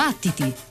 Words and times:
Battiti! 0.00 0.69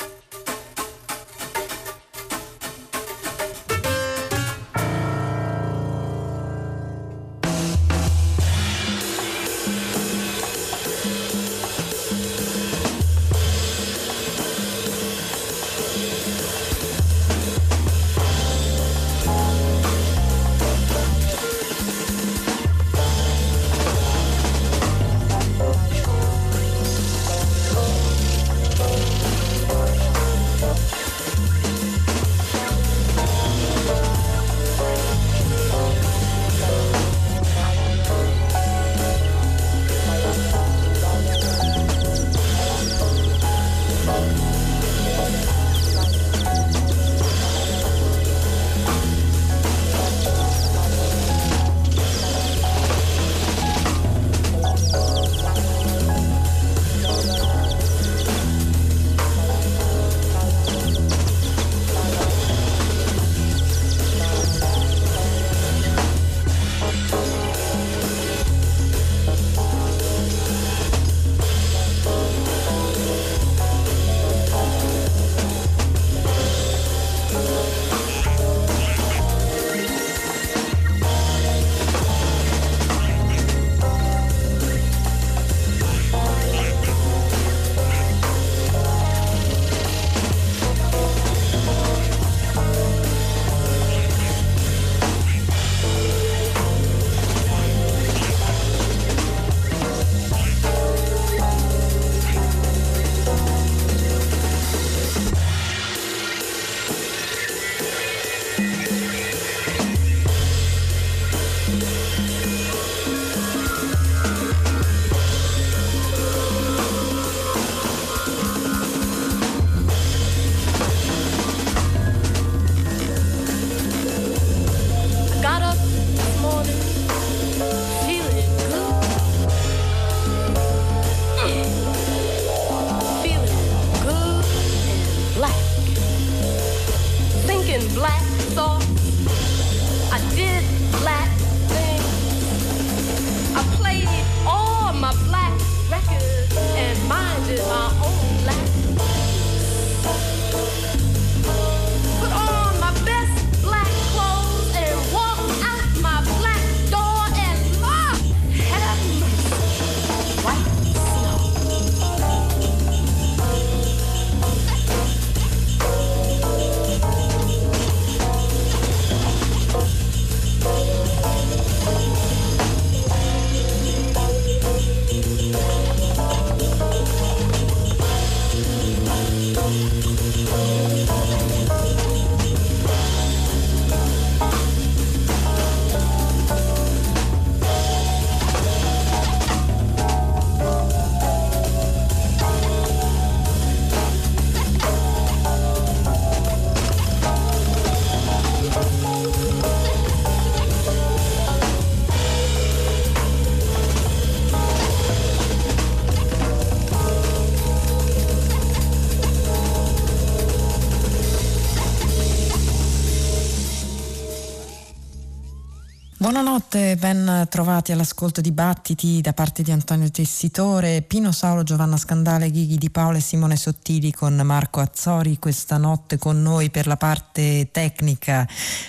Trovati 217.48 217.92
all'ascolto 217.92 218.42
di 218.42 218.52
Battiti 218.52 219.22
da 219.22 219.34
parte 219.34 219.64
di 219.64 219.72
Antonio 219.72 220.10
Tessitore, 220.12 221.02
Pino 221.02 221.32
Saulo, 221.32 221.64
Giovanna 221.64 221.98
Scandale, 221.98 222.52
Ghighi 222.52 222.78
di 222.78 222.90
Paola 222.90 223.18
e 223.18 223.22
Simone 223.22 223.56
Sottili 223.56 224.12
con 224.12 224.36
Marco 224.36 224.80
Azzori 224.80 225.40
questa 225.40 225.78
notte 225.78 226.18
con 226.18 226.42
noi 226.42 226.70
per 226.70 226.86
la 226.86 226.98
parte 226.98 227.70
tecnica. 227.72 228.48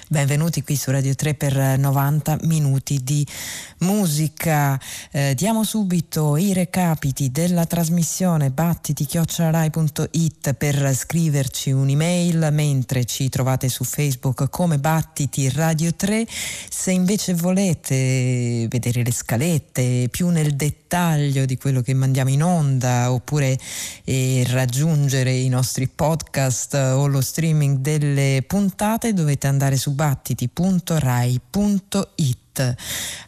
Benvenuti 0.08 0.62
qui 0.62 0.76
su 0.76 0.90
Radio 0.90 1.14
3 1.14 1.34
per 1.34 1.78
90 1.78 2.38
minuti 2.42 3.02
di 3.02 3.26
musica. 3.78 4.78
Eh, 5.10 5.34
diamo 5.34 5.64
subito 5.64 6.36
i 6.36 6.52
recapiti 6.52 7.30
della 7.30 7.64
trasmissione 7.64 8.50
battiti-rai.it 8.50 10.52
per 10.54 10.94
scriverci 10.94 11.70
un'email 11.70 12.48
mentre 12.52 13.04
ci 13.06 13.28
trovate 13.28 13.68
su 13.68 13.84
Facebook 13.84 14.50
come 14.50 14.78
Battiti 14.78 15.48
Radio 15.48 15.94
3. 15.94 16.26
Se 16.68 16.90
invece 16.90 17.30
se 17.30 17.34
vedere 18.68 19.02
le 19.02 19.12
scalette 19.12 20.08
più 20.10 20.28
nel 20.28 20.56
dettaglio 20.56 21.44
di 21.44 21.56
quello 21.56 21.80
che 21.80 21.94
mandiamo 21.94 22.30
in 22.30 22.42
onda 22.42 23.12
oppure 23.12 23.58
eh, 24.04 24.44
raggiungere 24.48 25.32
i 25.32 25.48
nostri 25.48 25.88
podcast 25.88 26.74
o 26.74 27.06
lo 27.06 27.20
streaming 27.20 27.78
delle 27.78 28.42
puntate 28.46 29.12
dovete 29.12 29.46
andare 29.46 29.76
su 29.76 29.92
battiti.rai.it. 29.92 32.49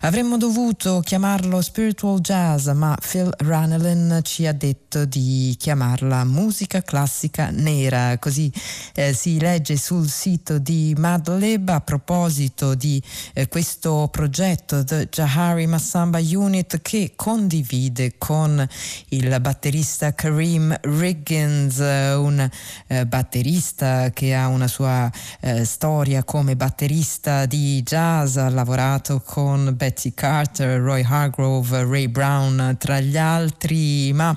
Avremmo 0.00 0.36
dovuto 0.36 1.00
chiamarlo 1.00 1.62
spiritual 1.62 2.20
jazz, 2.20 2.68
ma 2.68 2.96
Phil 3.00 3.32
Ranelin 3.38 4.20
ci 4.22 4.46
ha 4.46 4.52
detto 4.52 5.04
di 5.04 5.54
chiamarla 5.58 6.24
musica 6.24 6.82
classica 6.82 7.50
nera, 7.50 8.18
così 8.18 8.52
eh, 8.94 9.14
si 9.14 9.38
legge 9.38 9.76
sul 9.76 10.08
sito 10.08 10.58
di 10.58 10.94
Madlib 10.96 11.68
a 11.68 11.80
proposito 11.80 12.74
di 12.74 13.02
eh, 13.32 13.48
questo 13.48 14.08
progetto 14.10 14.84
The 14.84 15.08
Jahari 15.08 15.66
Massamba 15.66 16.18
Unit 16.18 16.82
che 16.82 17.12
condivide 17.16 18.14
con 18.18 18.66
il 19.08 19.40
batterista 19.40 20.14
Kareem 20.14 20.78
Riggins, 20.82 21.78
un 21.78 22.48
eh, 22.86 23.06
batterista 23.06 24.10
che 24.10 24.34
ha 24.34 24.48
una 24.48 24.68
sua 24.68 25.10
eh, 25.40 25.64
storia 25.64 26.24
come 26.24 26.56
batterista 26.56 27.46
di 27.46 27.82
jazz, 27.82 28.36
ha 28.36 28.48
lavorato 28.48 29.21
con 29.24 29.74
Betsy 29.76 30.12
Carter, 30.14 30.80
Roy 30.80 31.02
Hargrove, 31.02 31.84
Ray 31.84 32.08
Brown 32.08 32.76
tra 32.78 33.00
gli 33.00 33.16
altri, 33.16 34.12
ma 34.12 34.36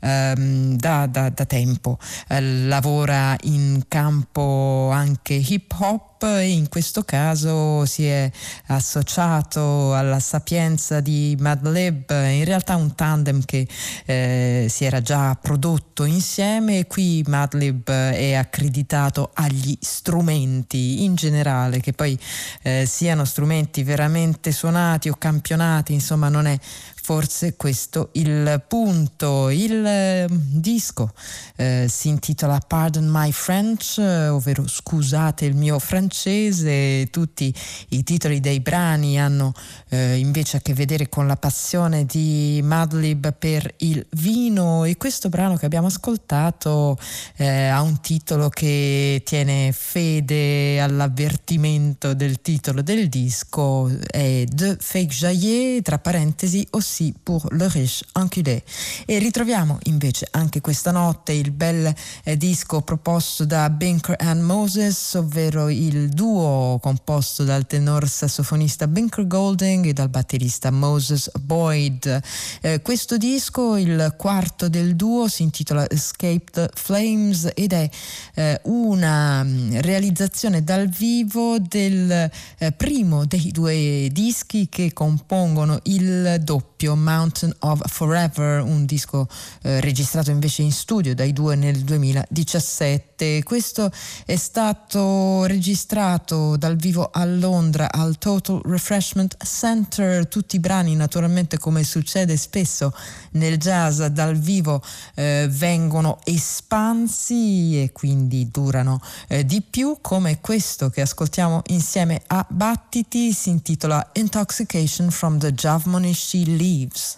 ehm, 0.00 0.76
da, 0.76 1.06
da, 1.06 1.30
da, 1.30 1.44
tempo. 1.44 1.98
Eh, 2.28 2.40
lavora 2.66 3.36
in 3.42 3.84
campo 3.88 4.90
anche 4.92 5.34
hip 5.34 5.74
hop 5.78 6.22
e 6.22 6.50
in 6.50 6.68
questo 6.68 7.04
caso 7.04 7.84
si 7.86 8.06
è 8.06 8.30
associato 8.66 9.94
alla 9.94 10.18
sapienza 10.18 11.00
di 11.00 11.36
Madlib, 11.38 12.10
in 12.10 12.44
realtà 12.44 12.74
un 12.74 12.94
tandem 12.94 13.44
che 13.44 13.68
eh, 14.04 14.66
si 14.68 14.84
era 14.84 15.00
già 15.00 15.36
prodotto 15.40 16.04
insieme 16.04 16.80
e 16.80 16.86
qui 16.86 17.22
Madlib 17.26 17.88
è 17.90 18.34
accreditato 18.34 19.30
agli 19.34 19.76
strumenti 19.80 21.04
in 21.04 21.14
generale, 21.14 21.80
che 21.80 21.92
poi 21.92 22.18
eh, 22.62 22.84
siano 22.86 23.24
strumenti 23.24 23.82
veramente 23.84 24.50
suonati 24.50 25.08
o 25.08 25.14
campionati, 25.16 25.92
insomma 25.92 26.28
non 26.28 26.46
è 26.46 26.58
forse 27.08 27.56
questo 27.56 28.10
il 28.12 28.62
punto. 28.68 29.48
Il 29.48 29.82
eh, 29.82 30.26
disco 30.28 31.10
eh, 31.56 31.86
si 31.88 32.08
intitola 32.08 32.58
Pardon 32.58 33.06
My 33.08 33.32
French, 33.32 33.96
eh, 33.96 34.28
ovvero 34.28 34.68
scusate 34.68 35.46
il 35.46 35.56
mio 35.56 35.78
francese. 35.78 37.08
Tutti 37.10 37.54
i 37.88 38.02
titoli 38.02 38.40
dei 38.40 38.60
brani 38.60 39.18
hanno 39.18 39.54
eh, 39.88 40.18
invece 40.18 40.58
a 40.58 40.60
che 40.60 40.74
vedere 40.74 41.08
con 41.08 41.26
la 41.26 41.36
passione 41.36 42.04
di 42.04 42.60
Madlib 42.62 43.32
per 43.32 43.72
il 43.78 44.04
vino 44.10 44.84
e 44.84 44.98
questo 44.98 45.30
brano 45.30 45.56
che 45.56 45.64
abbiamo 45.64 45.86
ascoltato 45.86 46.98
eh, 47.36 47.68
ha 47.68 47.80
un 47.80 48.02
titolo 48.02 48.50
che 48.50 49.22
tiene 49.24 49.72
fede 49.72 50.78
all'avvertimento 50.78 52.12
del 52.12 52.42
titolo 52.42 52.82
del 52.82 53.08
disco, 53.08 53.90
è 54.10 54.44
De 54.44 54.76
Fake 54.78 55.06
Jaillet, 55.06 55.82
tra 55.82 55.98
parentesi, 55.98 56.66
ossia 56.72 56.97
aussi 56.98 57.14
pour 57.24 57.48
le 57.52 57.66
riche 57.66 58.04
enculé. 58.14 58.62
E 59.06 59.18
ritroviamo 59.18 59.78
invece 59.84 60.26
anche 60.32 60.60
questa 60.60 60.90
notte 60.90 61.32
il 61.32 61.50
bel 61.52 61.92
eh, 62.24 62.36
disco 62.36 62.80
proposto 62.82 63.44
da 63.44 63.70
Binker 63.70 64.16
and 64.18 64.42
Moses, 64.42 65.14
ovvero 65.14 65.68
il 65.68 66.08
duo 66.08 66.78
composto 66.80 67.44
dal 67.44 67.66
tenor 67.66 68.08
sassofonista 68.08 68.86
Binker 68.86 69.26
Golding 69.26 69.86
e 69.86 69.92
dal 69.92 70.08
batterista 70.08 70.70
Moses 70.70 71.30
Boyd. 71.38 72.20
Eh, 72.60 72.82
questo 72.82 73.16
disco, 73.16 73.76
il 73.76 74.14
quarto 74.16 74.68
del 74.68 74.96
duo, 74.96 75.28
si 75.28 75.42
intitola 75.42 75.88
Escaped 75.88 76.70
Flames 76.74 77.50
ed 77.54 77.72
è 77.72 77.88
eh, 78.34 78.60
una 78.64 79.44
mm, 79.44 79.78
realizzazione 79.78 80.64
dal 80.64 80.88
vivo 80.88 81.58
del 81.58 82.30
eh, 82.58 82.72
primo 82.72 83.24
dei 83.24 83.50
due 83.52 84.08
dischi 84.10 84.68
che 84.68 84.92
compongono 84.92 85.78
il 85.84 86.40
doppio 86.42 86.77
doppio 86.78 86.94
Mountain 86.94 87.52
of 87.60 87.82
Forever, 87.86 88.62
un 88.62 88.84
disco 88.84 89.26
eh, 89.62 89.80
registrato 89.80 90.30
invece 90.30 90.62
in 90.62 90.70
studio 90.70 91.12
dai 91.12 91.32
due 91.32 91.56
nel 91.56 91.78
2017. 91.78 93.42
Questo 93.42 93.90
è 94.24 94.36
stato 94.36 95.44
registrato 95.46 96.56
dal 96.56 96.76
vivo 96.76 97.10
a 97.12 97.24
Londra 97.24 97.90
al 97.90 98.16
Total 98.18 98.60
Refreshment 98.64 99.36
Center, 99.44 100.28
tutti 100.28 100.54
i 100.54 100.60
brani 100.60 100.94
naturalmente 100.94 101.58
come 101.58 101.82
succede 101.82 102.36
spesso 102.36 102.94
nel 103.32 103.58
jazz 103.58 104.00
dal 104.04 104.36
vivo 104.36 104.80
eh, 105.16 105.48
vengono 105.50 106.20
espansi 106.22 107.82
e 107.82 107.90
quindi 107.90 108.50
durano 108.52 109.00
eh, 109.26 109.44
di 109.44 109.62
più 109.68 109.98
come 110.00 110.40
questo 110.40 110.90
che 110.90 111.00
ascoltiamo 111.00 111.62
insieme 111.68 112.22
a 112.28 112.46
Battiti. 112.48 113.32
Si 113.32 113.50
intitola 113.50 114.10
Intoxication 114.12 115.10
from 115.10 115.38
the 115.38 115.52
Javmonish 115.52 116.26
She 116.28 116.44
Leaves. 116.68 117.16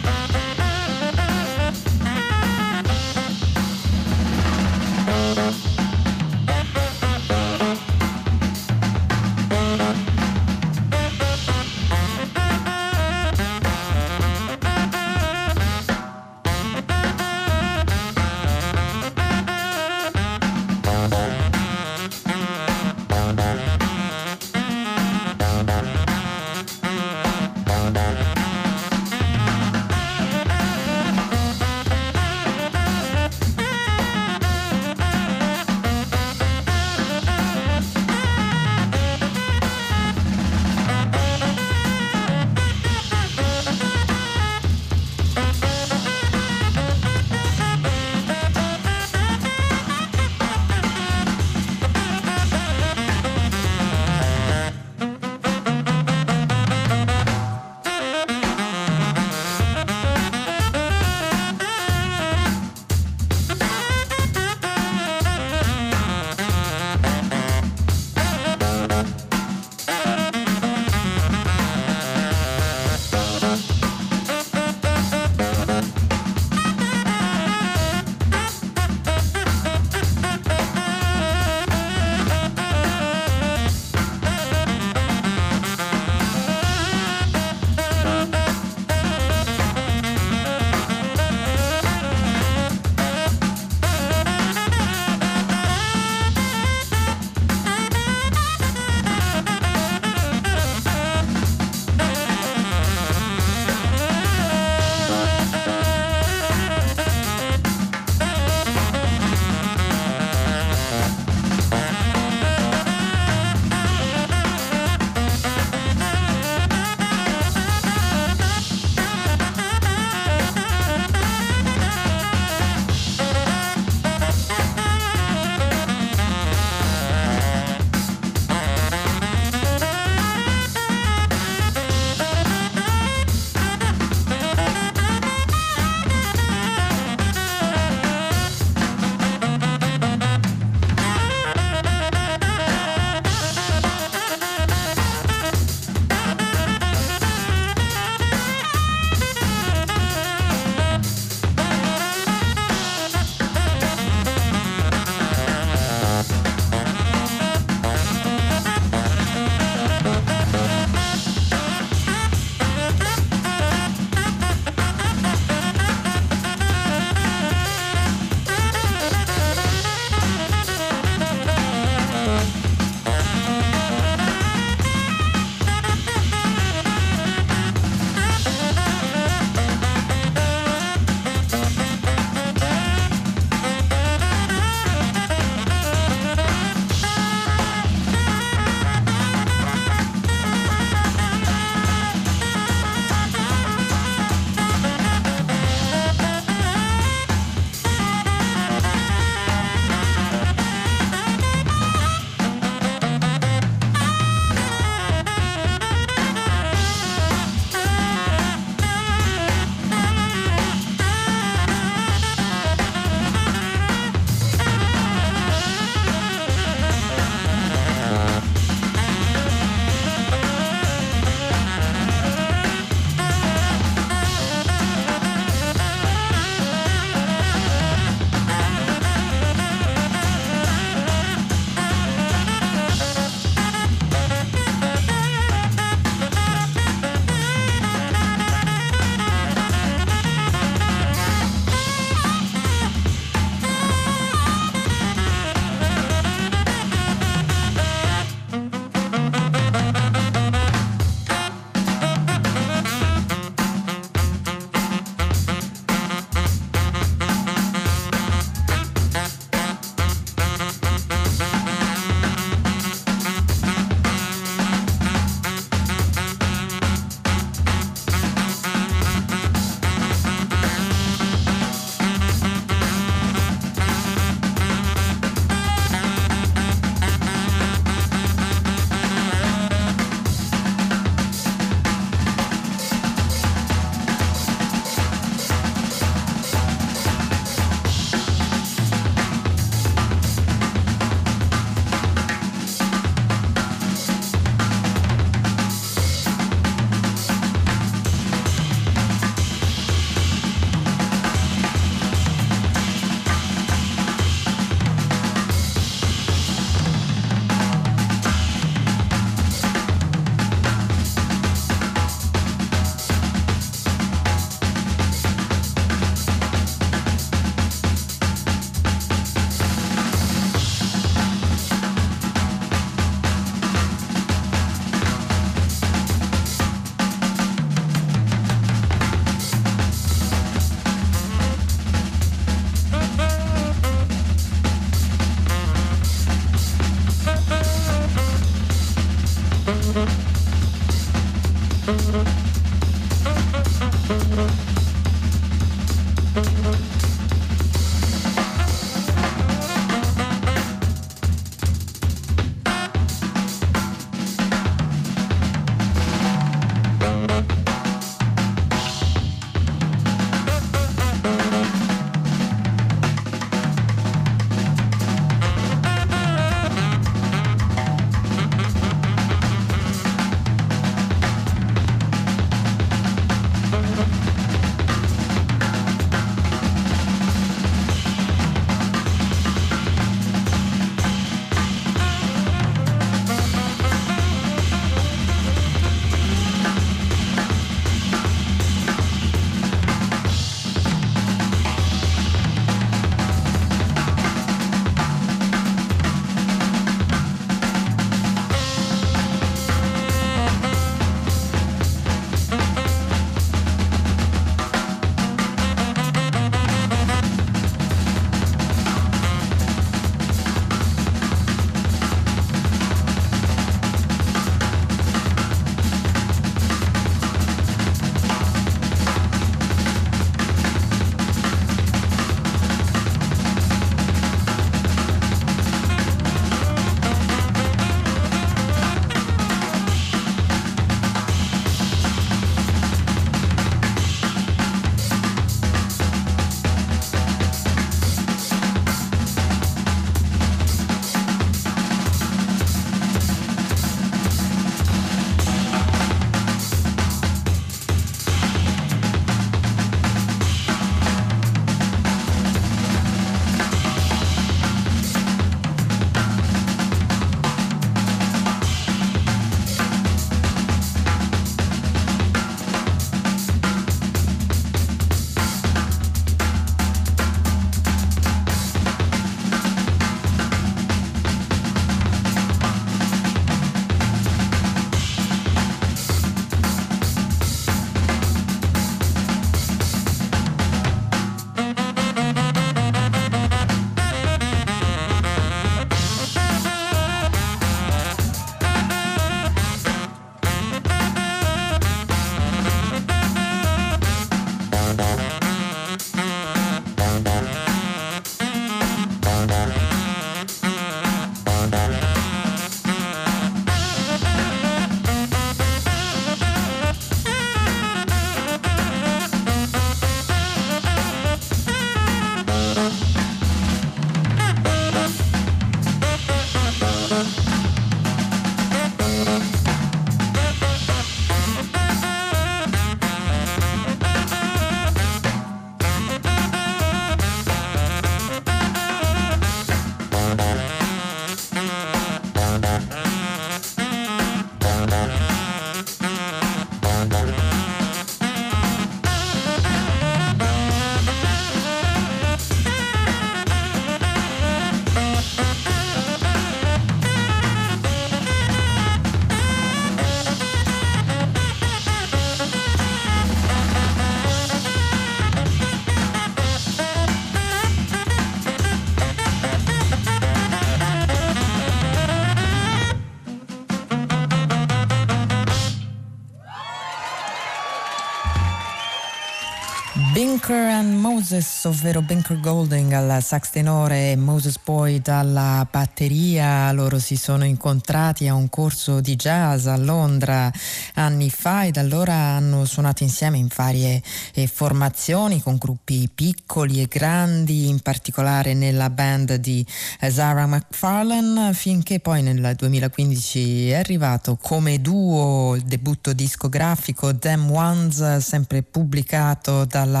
Binker 570.12 570.68
and 570.68 570.98
Moses, 570.98 571.64
ovvero 571.64 572.02
Binker 572.02 572.38
Golding 572.38 572.92
al 572.92 573.22
sax 573.22 573.48
tenore 573.48 574.10
e 574.10 574.16
Moses 574.16 574.58
Boyd 574.62 575.08
alla 575.08 575.66
batteria. 575.70 576.70
Loro 576.72 576.98
si 576.98 577.16
sono 577.16 577.46
incontrati 577.46 578.28
a 578.28 578.34
un 578.34 578.50
corso 578.50 579.00
di 579.00 579.16
jazz 579.16 579.64
a 579.64 579.76
Londra 579.78 580.52
anni 580.96 581.30
fa 581.30 581.64
e 581.64 581.70
da 581.70 581.80
allora 581.80 582.12
hanno 582.12 582.66
suonato 582.66 583.04
insieme 583.04 583.38
in 583.38 583.48
varie 583.54 584.02
eh, 584.34 584.46
formazioni 584.46 585.40
con 585.40 585.56
gruppi 585.56 586.10
piccoli 586.14 586.82
e 586.82 586.88
grandi, 586.88 587.68
in 587.68 587.80
particolare 587.80 588.52
nella 588.52 588.90
band 588.90 589.36
di 589.36 589.64
eh, 589.98 590.10
Zara 590.10 590.46
McFarlane, 590.46 591.54
finché 591.54 592.00
poi 592.00 592.22
nel 592.22 592.54
2015 592.54 593.70
è 593.70 593.76
arrivato 593.76 594.36
come 594.36 594.78
duo 594.82 595.54
il 595.54 595.62
debutto 595.62 596.12
discografico 596.12 597.16
Them 597.16 597.50
Ones, 597.50 598.18
sempre 598.18 598.62
pubblicato 598.62 599.64
dalla 599.64 600.00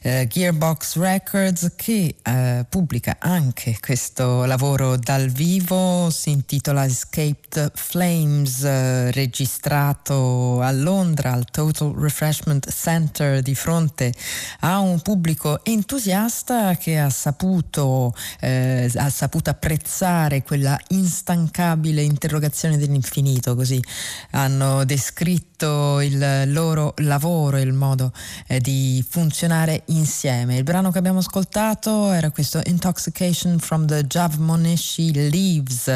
eh, 0.00 0.26
Gearbox 0.28 0.96
Records 0.96 1.72
che 1.76 2.16
eh, 2.22 2.64
pubblica 2.68 3.16
anche 3.18 3.76
questo 3.80 4.44
lavoro 4.44 4.96
dal 4.96 5.28
vivo, 5.28 6.10
si 6.10 6.30
intitola 6.30 6.84
Escaped 6.84 7.72
Flames, 7.74 8.62
eh, 8.62 9.10
registrato 9.10 10.60
a 10.60 10.70
Londra 10.72 11.32
al 11.32 11.44
Total 11.50 11.92
Refreshment 11.94 12.70
Center 12.70 13.42
di 13.42 13.54
fronte 13.54 14.12
a 14.60 14.78
un 14.78 15.00
pubblico 15.00 15.64
entusiasta 15.64 16.76
che 16.76 16.98
ha 16.98 17.10
saputo, 17.10 18.14
eh, 18.40 18.90
ha 18.94 19.10
saputo 19.10 19.50
apprezzare 19.50 20.42
quella 20.42 20.78
instancabile 20.88 22.02
interrogazione 22.02 22.78
dell'infinito, 22.78 23.54
così 23.54 23.82
hanno 24.30 24.84
descritto 24.84 26.00
il 26.00 26.52
loro 26.52 26.94
lavoro, 26.98 27.58
il 27.58 27.72
modo 27.72 28.12
eh, 28.46 28.60
di 28.60 29.04
funzionare 29.08 29.31
funzionare 29.32 29.84
insieme. 29.86 30.58
Il 30.58 30.62
brano 30.62 30.90
che 30.90 30.98
abbiamo 30.98 31.20
ascoltato 31.20 32.12
era 32.12 32.30
questo 32.30 32.60
Intoxication 32.66 33.58
from 33.58 33.86
the 33.86 34.06
Jav 34.06 34.36
Moneshi 34.36 35.10
Leaves 35.30 35.88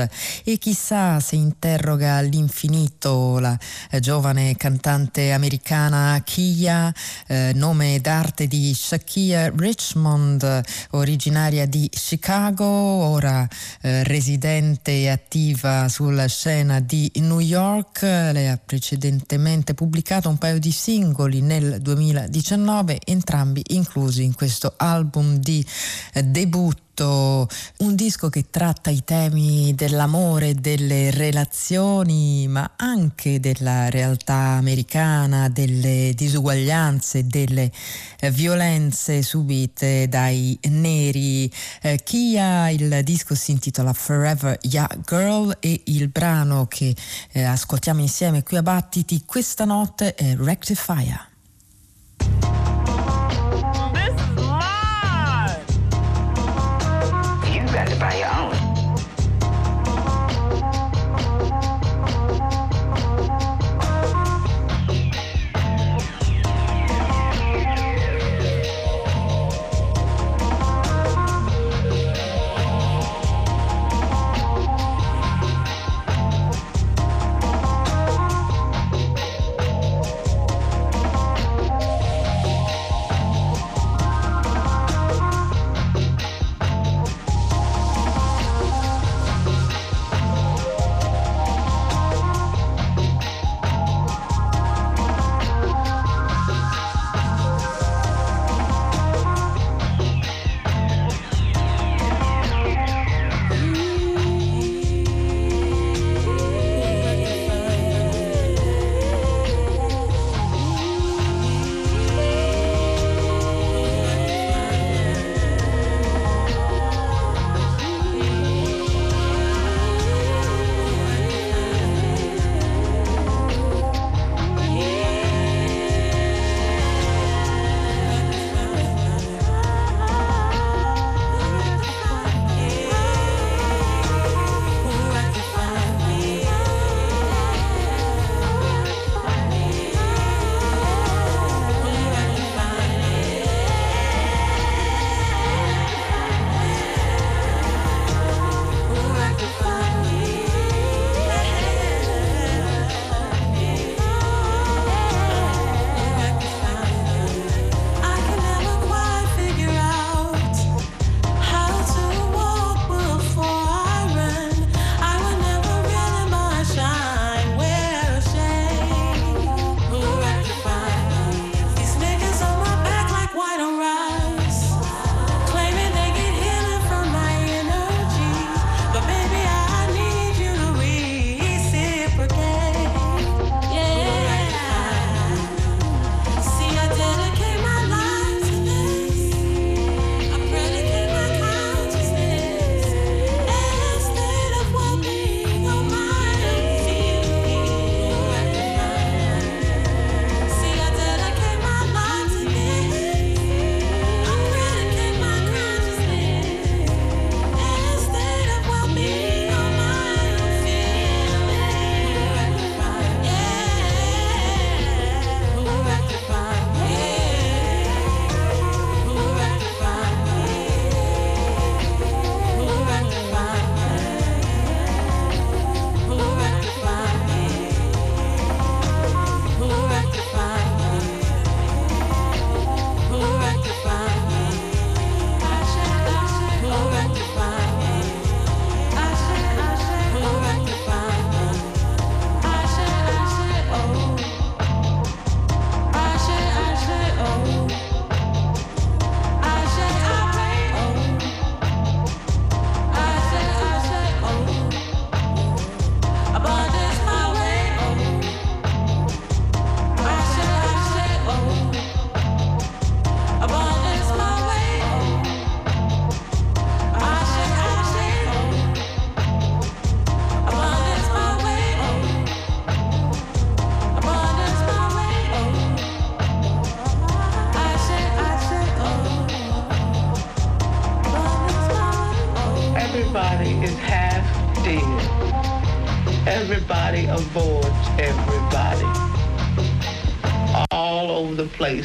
e 0.42 0.56
chissà 0.56 1.20
se 1.20 1.36
interroga 1.36 2.14
all'infinito 2.14 3.38
la 3.38 3.56
eh, 3.90 4.00
giovane 4.00 4.56
cantante 4.56 5.32
americana 5.32 6.18
Kia, 6.24 6.90
eh, 7.26 7.52
nome 7.54 8.00
d'arte 8.00 8.46
di 8.46 8.72
Shakia 8.72 9.52
Richmond, 9.54 10.62
originaria 10.92 11.66
di 11.66 11.90
Chicago, 11.90 12.64
ora 12.64 13.46
eh, 13.82 14.02
residente 14.04 14.92
e 14.92 15.10
attiva 15.10 15.90
sulla 15.90 16.26
scena 16.26 16.80
di 16.80 17.12
New 17.16 17.40
York. 17.40 18.00
Lei 18.00 18.48
ha 18.48 18.58
precedentemente 18.64 19.74
pubblicato 19.74 20.30
un 20.30 20.38
paio 20.38 20.58
di 20.58 20.72
singoli 20.72 21.42
nel 21.42 21.82
2019 21.82 23.00
entrambi 23.26 23.60
inclusi 23.70 24.22
in 24.22 24.34
questo 24.36 24.74
album 24.76 25.38
di 25.38 25.66
eh, 26.12 26.22
debutto 26.22 26.84
un 27.78 27.94
disco 27.94 28.30
che 28.30 28.46
tratta 28.48 28.88
i 28.88 29.02
temi 29.04 29.74
dell'amore, 29.74 30.54
delle 30.54 31.10
relazioni, 31.10 32.46
ma 32.48 32.72
anche 32.76 33.38
della 33.38 33.90
realtà 33.90 34.54
americana, 34.56 35.50
delle 35.50 36.12
disuguaglianze, 36.14 37.26
delle 37.26 37.70
eh, 38.20 38.30
violenze 38.30 39.20
subite 39.20 40.08
dai 40.08 40.58
neri. 40.70 41.52
Eh, 41.82 42.00
Kia, 42.02 42.70
il 42.70 43.00
disco 43.02 43.34
si 43.34 43.50
intitola 43.50 43.92
Forever 43.92 44.56
Young 44.62 45.02
Girl 45.04 45.56
e 45.60 45.82
il 45.86 46.08
brano 46.08 46.66
che 46.66 46.94
eh, 47.32 47.42
ascoltiamo 47.42 48.00
insieme 48.00 48.42
qui 48.42 48.56
a 48.56 48.62
Battiti 48.62 49.24
questa 49.26 49.66
notte 49.66 50.14
è 50.14 50.34
Rectifier. 50.36 51.34
by 57.98 58.35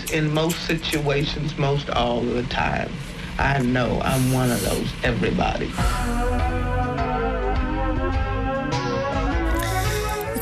place, 0.02 0.12
in 0.12 0.34
most 0.34 0.66
situations, 0.66 1.58
most 1.58 1.90
all 1.90 2.22
the 2.22 2.44
time. 2.44 2.92
I 3.38 3.60
know 3.60 4.00
I'm 4.04 4.32
one 4.32 4.52
of 4.52 4.62
those 4.62 4.92
everybody. 5.04 5.72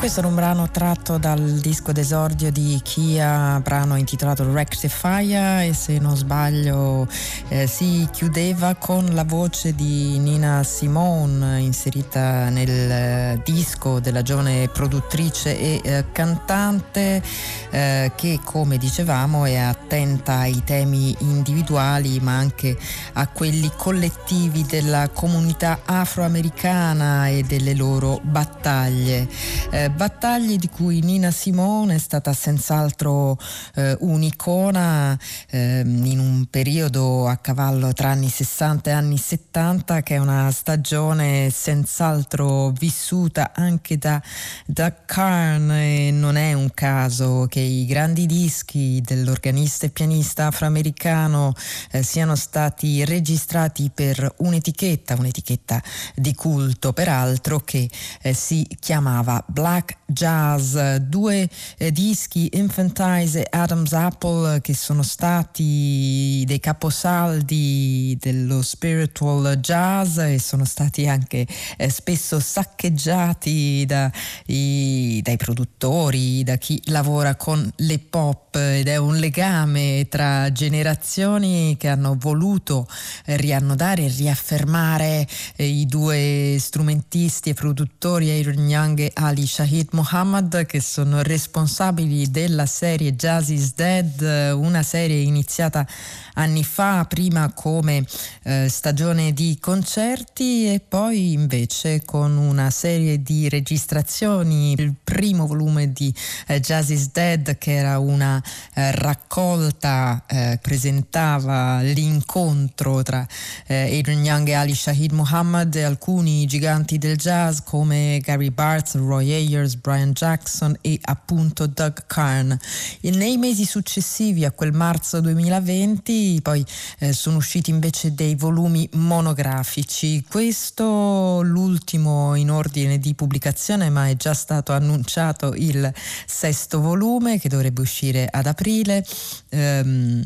Questo 0.00 0.20
era 0.20 0.28
un 0.28 0.34
brano 0.34 0.70
tratto 0.70 1.18
dal 1.18 1.58
disco 1.58 1.92
d'esordio 1.92 2.50
di 2.50 2.80
Kia, 2.82 3.60
brano 3.62 3.96
intitolato 3.96 4.50
Rectifier 4.50 5.68
e 5.68 5.74
se 5.74 5.98
non 5.98 6.16
sbaglio 6.16 7.06
eh, 7.48 7.66
si 7.66 8.08
chiudeva 8.10 8.76
con 8.76 9.10
la 9.12 9.24
voce 9.24 9.74
di 9.74 10.18
Nina 10.18 10.62
Simone 10.62 11.60
inserita 11.60 12.48
nel 12.48 12.70
eh, 12.70 13.40
disco 13.44 14.00
della 14.00 14.22
giovane 14.22 14.68
produttrice 14.68 15.58
e 15.60 15.80
eh, 15.84 16.04
cantante 16.12 17.22
eh, 17.68 18.12
che 18.16 18.40
come 18.42 18.78
dicevamo 18.78 19.44
è 19.44 19.56
attenta 19.56 20.38
ai 20.38 20.62
temi 20.64 21.14
individuali 21.18 22.20
ma 22.20 22.38
anche 22.38 22.74
a 23.12 23.26
quelli 23.28 23.70
collettivi 23.76 24.64
della 24.64 25.10
comunità 25.12 25.80
afroamericana 25.84 27.28
e 27.28 27.42
delle 27.42 27.74
loro 27.74 28.18
battaglie. 28.22 29.88
Battaglie 29.96 30.56
di 30.56 30.68
cui 30.68 31.00
Nina 31.00 31.30
Simone 31.30 31.96
è 31.96 31.98
stata 31.98 32.32
senz'altro 32.32 33.38
eh, 33.74 33.96
un'icona 34.00 35.18
eh, 35.50 35.80
in 35.84 36.18
un 36.18 36.46
periodo 36.48 37.28
a 37.28 37.36
cavallo 37.36 37.92
tra 37.92 38.10
anni 38.10 38.28
60 38.28 38.88
e 38.88 38.92
anni 38.92 39.18
70 39.18 40.02
che 40.02 40.14
è 40.14 40.18
una 40.18 40.50
stagione 40.52 41.50
senz'altro 41.50 42.70
vissuta 42.70 43.52
anche 43.54 43.98
da, 43.98 44.22
da 44.64 44.94
Carn 45.04 45.70
e 45.70 46.10
non 46.10 46.36
è 46.36 46.54
un 46.54 46.70
caso 46.72 47.46
che 47.48 47.60
i 47.60 47.84
grandi 47.84 48.24
dischi 48.24 49.02
dell'organista 49.04 49.84
e 49.84 49.90
pianista 49.90 50.46
afroamericano 50.46 51.52
eh, 51.90 52.02
siano 52.02 52.36
stati 52.36 53.04
registrati 53.04 53.90
per 53.92 54.34
un'etichetta, 54.38 55.16
un'etichetta 55.18 55.82
di 56.14 56.34
culto 56.34 56.94
peraltro 56.94 57.60
che 57.60 57.88
eh, 58.22 58.32
si 58.32 58.66
chiamava 58.78 59.44
Black 59.46 59.79
black 59.80 59.99
jazz, 60.12 60.76
due 61.00 61.48
eh, 61.78 61.92
dischi 61.92 62.48
Infantize 62.52 63.42
e 63.42 63.46
Adam's 63.50 63.92
Apple 63.92 64.60
che 64.60 64.74
sono 64.74 65.02
stati 65.02 66.44
dei 66.46 66.60
caposaldi 66.60 68.16
dello 68.20 68.62
spiritual 68.62 69.56
jazz 69.56 70.18
e 70.18 70.38
sono 70.38 70.64
stati 70.64 71.08
anche 71.08 71.46
eh, 71.76 71.90
spesso 71.90 72.40
saccheggiati 72.40 73.84
da, 73.86 74.10
i, 74.46 75.20
dai 75.22 75.36
produttori, 75.36 76.42
da 76.42 76.56
chi 76.56 76.80
lavora 76.86 77.34
con 77.34 77.70
le 77.76 77.98
pop 77.98 78.56
ed 78.56 78.88
è 78.88 78.96
un 78.96 79.16
legame 79.16 80.06
tra 80.08 80.50
generazioni 80.52 81.76
che 81.78 81.88
hanno 81.88 82.16
voluto 82.18 82.86
eh, 83.24 83.36
riannodare 83.36 84.04
e 84.04 84.08
riaffermare 84.08 85.26
eh, 85.56 85.66
i 85.66 85.86
due 85.86 86.56
strumentisti 86.58 87.50
e 87.50 87.54
produttori 87.54 88.30
Aaron 88.30 88.68
Young 88.68 88.98
e 89.00 89.10
Ali 89.14 89.46
Shahid 89.46 89.88
Mohammed 90.00 90.64
che 90.64 90.80
sono 90.80 91.20
responsabili 91.20 92.30
della 92.30 92.64
serie 92.64 93.14
Jazz 93.14 93.50
is 93.50 93.74
Dead, 93.74 94.54
una 94.54 94.82
serie 94.82 95.20
iniziata 95.20 95.86
anni 96.34 96.64
fa, 96.64 97.04
prima 97.04 97.52
come 97.52 98.04
eh, 98.44 98.66
stagione 98.70 99.32
di 99.34 99.58
concerti 99.60 100.72
e 100.72 100.80
poi 100.80 101.32
invece 101.32 102.02
con 102.04 102.36
una 102.38 102.70
serie 102.70 103.22
di 103.22 103.48
registrazioni, 103.50 104.72
il 104.72 104.94
primo 105.02 105.46
volume 105.46 105.92
di 105.92 106.14
eh, 106.46 106.60
Jazz 106.60 106.88
is 106.88 107.10
Dead 107.12 107.58
che 107.58 107.74
era 107.74 107.98
una 107.98 108.42
eh, 108.74 108.92
raccolta, 108.92 110.24
eh, 110.26 110.58
presentava 110.62 111.82
l'incontro 111.82 113.02
tra 113.02 113.26
eh, 113.66 113.98
Adrian 113.98 114.24
Young 114.24 114.48
e 114.48 114.54
Ali 114.54 114.74
Shahid 114.74 115.12
Mohammed 115.12 115.74
e 115.74 115.82
alcuni 115.82 116.46
giganti 116.46 116.96
del 116.96 117.16
jazz 117.16 117.58
come 117.64 118.20
Gary 118.22 118.50
Bartz, 118.50 118.94
Roy 118.94 119.30
Ayers, 119.30 119.76
Brian 119.90 120.12
Jackson 120.12 120.76
e 120.80 120.98
appunto 121.02 121.66
Doug 121.66 122.04
Carn. 122.06 122.56
E 123.00 123.10
nei 123.10 123.36
mesi 123.36 123.64
successivi 123.64 124.44
a 124.44 124.52
quel 124.52 124.72
marzo 124.72 125.20
2020 125.20 126.38
poi 126.42 126.64
eh, 126.98 127.12
sono 127.12 127.38
usciti 127.38 127.70
invece 127.70 128.14
dei 128.14 128.36
volumi 128.36 128.88
monografici. 128.92 130.24
Questo 130.28 131.40
l'ultimo 131.42 132.36
in 132.36 132.50
ordine 132.52 132.98
di 132.98 133.14
pubblicazione 133.14 133.90
ma 133.90 134.08
è 134.08 134.14
già 134.14 134.32
stato 134.34 134.72
annunciato 134.72 135.54
il 135.56 135.92
sesto 136.24 136.80
volume 136.80 137.40
che 137.40 137.48
dovrebbe 137.48 137.80
uscire 137.80 138.28
ad 138.30 138.46
aprile. 138.46 139.04
Um, 139.50 140.24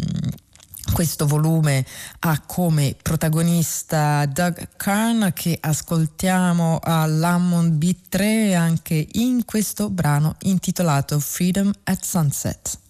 questo 0.92 1.26
volume 1.26 1.84
ha 2.20 2.40
come 2.46 2.96
protagonista 3.00 4.26
Doug 4.26 4.68
Kern 4.76 5.32
che 5.34 5.56
ascoltiamo 5.60 6.80
all'Hammond 6.82 7.82
B3 7.82 8.54
anche 8.54 9.06
in 9.12 9.44
questo 9.44 9.90
brano 9.90 10.36
intitolato 10.40 11.18
Freedom 11.18 11.72
at 11.84 12.02
Sunset. 12.04 12.83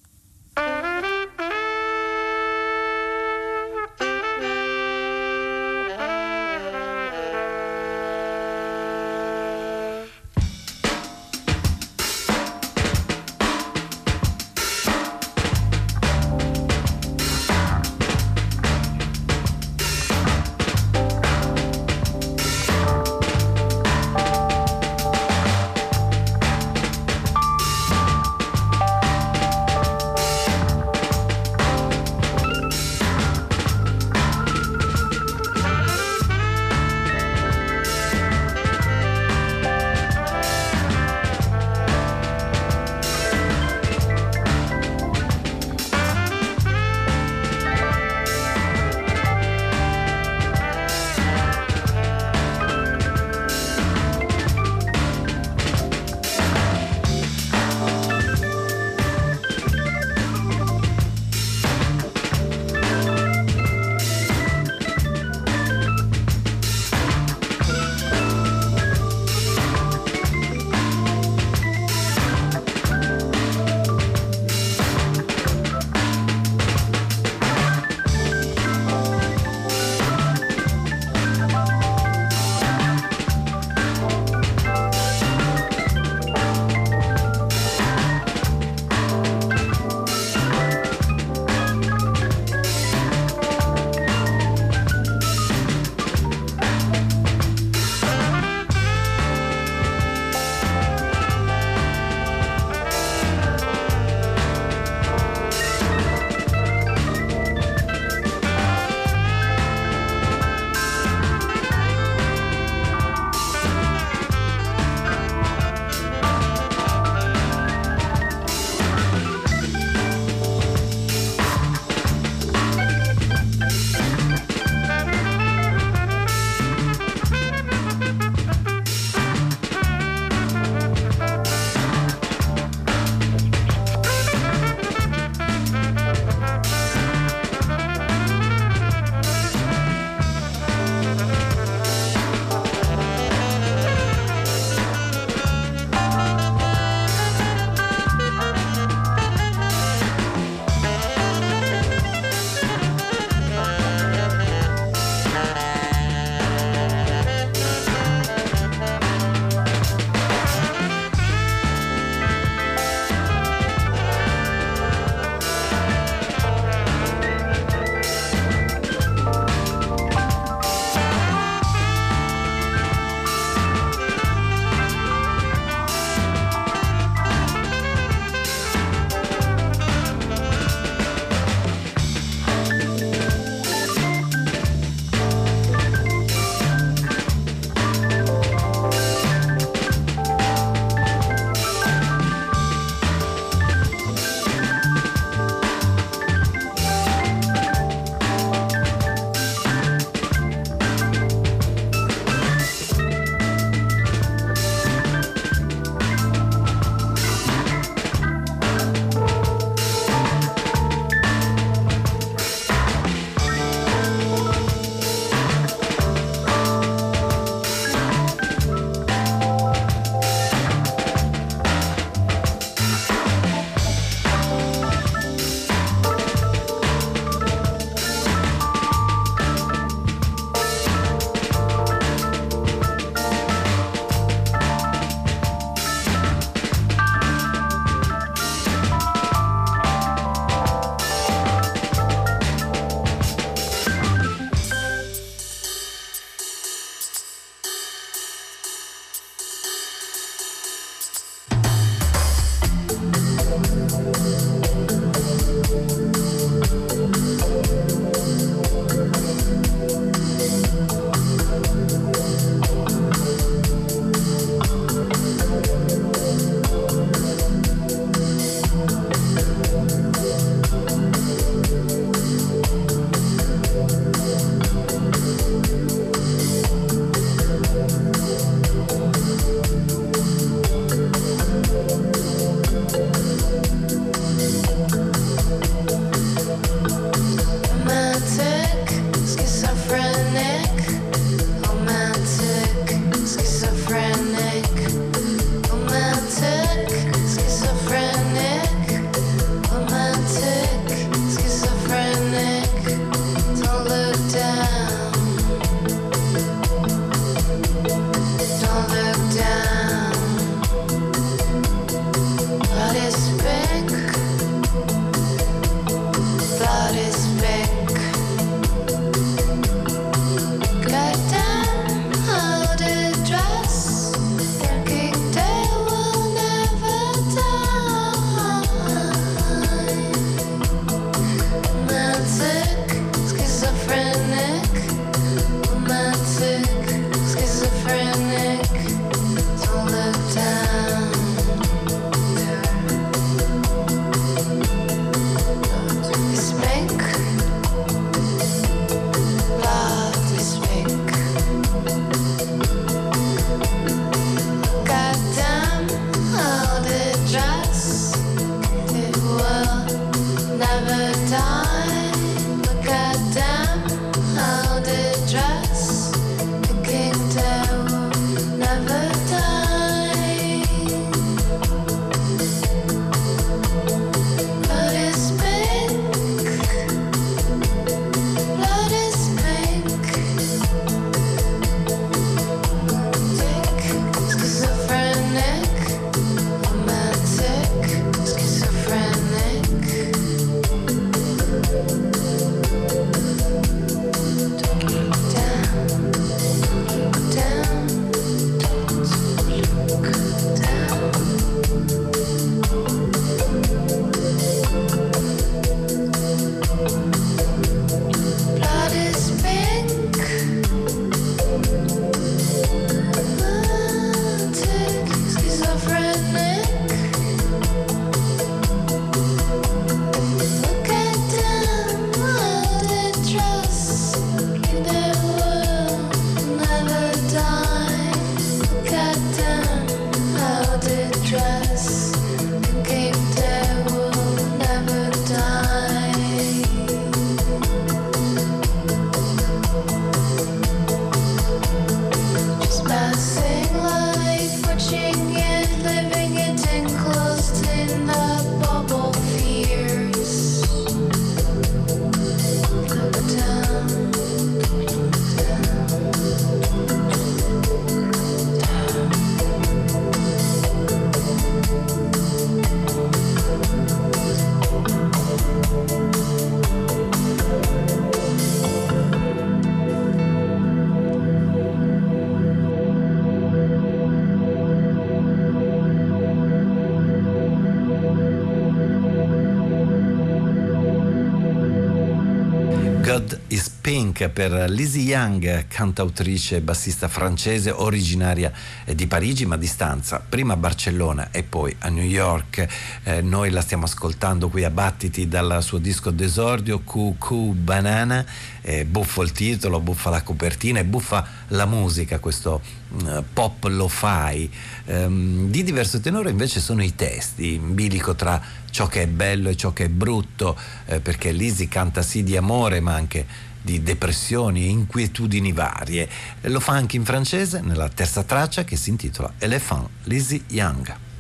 Pink 484.14 484.28
per 484.28 484.70
Lizzie 484.70 485.02
Young, 485.02 485.66
cantautrice 485.66 486.56
e 486.56 486.60
bassista 486.60 487.08
francese 487.08 487.70
originaria 487.70 488.52
di 488.84 489.08
Parigi 489.08 489.44
ma 489.44 489.56
di 489.56 489.66
stanza, 489.66 490.24
prima 490.26 490.52
a 490.52 490.56
Barcellona 490.56 491.32
e 491.32 491.42
poi 491.42 491.74
a 491.80 491.88
New 491.88 492.04
York. 492.04 492.66
Eh, 493.02 493.22
noi 493.22 493.50
la 493.50 493.60
stiamo 493.60 493.84
ascoltando 493.84 494.48
qui 494.48 494.62
a 494.62 494.70
Battiti 494.70 495.26
dal 495.26 495.58
suo 495.62 495.78
disco 495.78 496.10
d'esordio 496.10 496.84
QQ 496.84 497.32
Banana, 497.54 498.24
eh, 498.62 498.84
buffo 498.84 499.22
il 499.22 499.32
titolo, 499.32 499.80
buffa 499.80 500.10
la 500.10 500.22
copertina 500.22 500.78
e 500.78 500.84
buffa 500.84 501.26
la 501.48 501.66
musica, 501.66 502.20
questo 502.20 502.62
uh, 502.90 503.24
pop 503.32 503.64
lo 503.64 503.88
fai. 503.88 504.48
Um, 504.84 505.50
di 505.50 505.64
diverso 505.64 505.98
tenore 505.98 506.30
invece 506.30 506.60
sono 506.60 506.84
i 506.84 506.94
testi, 506.94 507.54
in 507.54 507.74
bilico 507.74 508.14
tra 508.14 508.40
ciò 508.70 508.86
che 508.86 509.02
è 509.02 509.06
bello 509.08 509.48
e 509.48 509.56
ciò 509.56 509.72
che 509.72 509.86
è 509.86 509.88
brutto, 509.88 510.56
eh, 510.86 511.00
perché 511.00 511.32
Lizzie 511.32 511.66
canta 511.68 512.02
sì 512.02 512.22
di 512.22 512.36
amore 512.36 512.80
ma 512.80 512.94
anche 512.94 513.52
di 513.64 513.82
depressioni 513.82 514.64
e 514.64 514.68
inquietudini 514.68 515.52
varie. 515.52 516.06
Lo 516.42 516.60
fa 516.60 516.72
anche 516.72 516.96
in 516.96 517.04
francese 517.06 517.62
nella 517.62 517.88
terza 517.88 518.22
traccia 518.22 518.62
che 518.62 518.76
si 518.76 518.90
intitola 518.90 519.32
Elephant 519.38 519.88
Lizzie 520.02 520.42
Young. 520.48 521.13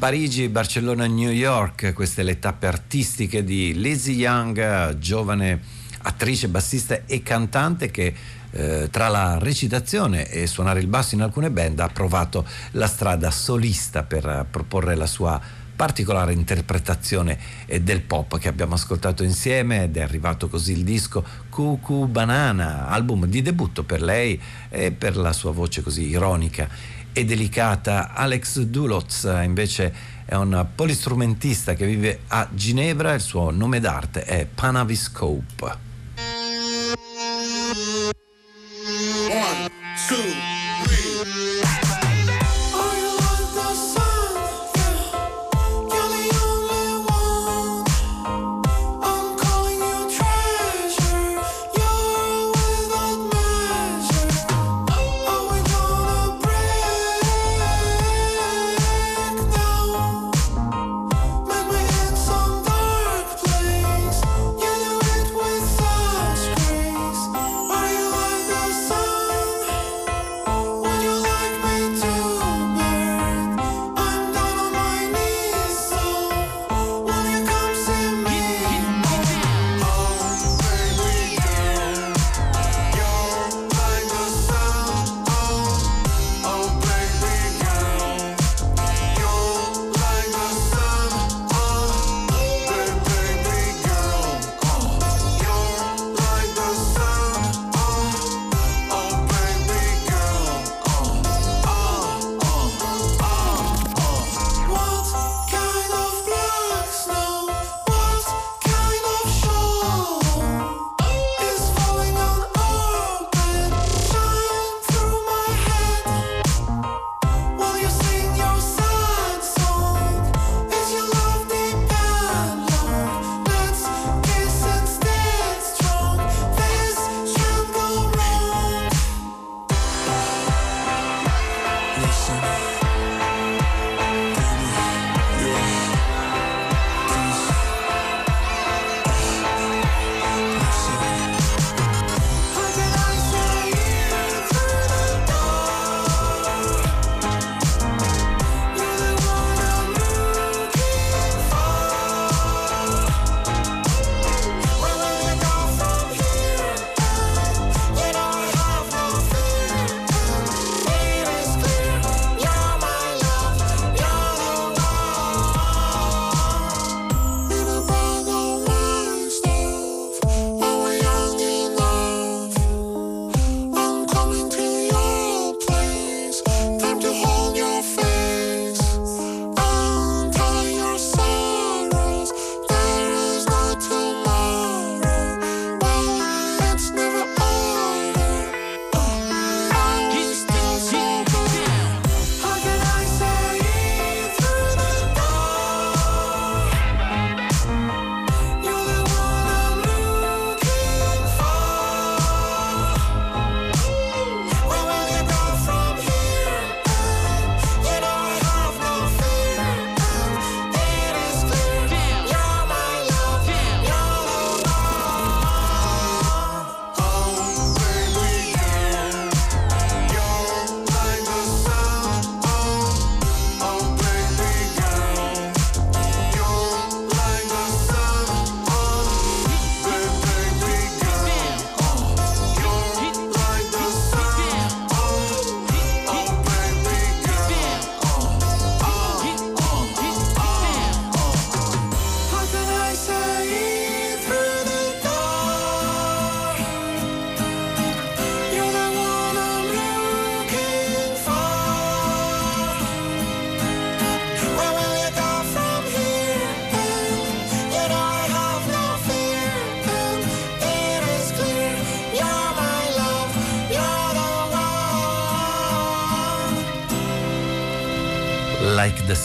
Parigi, 0.00 0.48
Barcellona, 0.48 1.04
New 1.06 1.28
York, 1.28 1.92
queste 1.92 2.22
le 2.22 2.38
tappe 2.38 2.66
artistiche 2.66 3.44
di 3.44 3.78
Lizzie 3.78 4.14
Young, 4.14 4.96
giovane 4.96 5.60
attrice, 6.04 6.48
bassista 6.48 7.02
e 7.04 7.22
cantante 7.22 7.90
che 7.90 8.14
eh, 8.50 8.88
tra 8.90 9.08
la 9.08 9.36
recitazione 9.36 10.26
e 10.30 10.46
suonare 10.46 10.80
il 10.80 10.86
basso 10.86 11.16
in 11.16 11.20
alcune 11.20 11.50
band 11.50 11.80
ha 11.80 11.88
provato 11.88 12.46
la 12.70 12.86
strada 12.86 13.30
solista 13.30 14.02
per 14.02 14.46
proporre 14.50 14.94
la 14.94 15.06
sua 15.06 15.38
particolare 15.76 16.32
interpretazione 16.32 17.38
eh, 17.66 17.82
del 17.82 18.00
pop 18.00 18.38
che 18.38 18.48
abbiamo 18.48 18.74
ascoltato 18.74 19.22
insieme 19.22 19.84
ed 19.84 19.98
è 19.98 20.00
arrivato 20.00 20.48
così 20.48 20.72
il 20.72 20.84
disco 20.84 21.22
Cuckoo 21.50 22.06
Banana, 22.06 22.88
album 22.88 23.26
di 23.26 23.42
debutto 23.42 23.82
per 23.82 24.00
lei 24.00 24.40
e 24.70 24.92
per 24.92 25.18
la 25.18 25.34
sua 25.34 25.52
voce 25.52 25.82
così 25.82 26.08
ironica 26.08 26.68
e 27.12 27.24
delicata. 27.24 28.12
Alex 28.14 28.60
Duloz 28.60 29.24
invece 29.42 29.92
è 30.24 30.34
un 30.34 30.66
polistrumentista 30.74 31.74
che 31.74 31.86
vive 31.86 32.20
a 32.28 32.48
Ginevra, 32.52 33.14
il 33.14 33.20
suo 33.20 33.50
nome 33.50 33.80
d'arte 33.80 34.24
è 34.24 34.46
Panaviscope. 34.46 35.88
One, 39.28 39.70
two. 40.08 40.49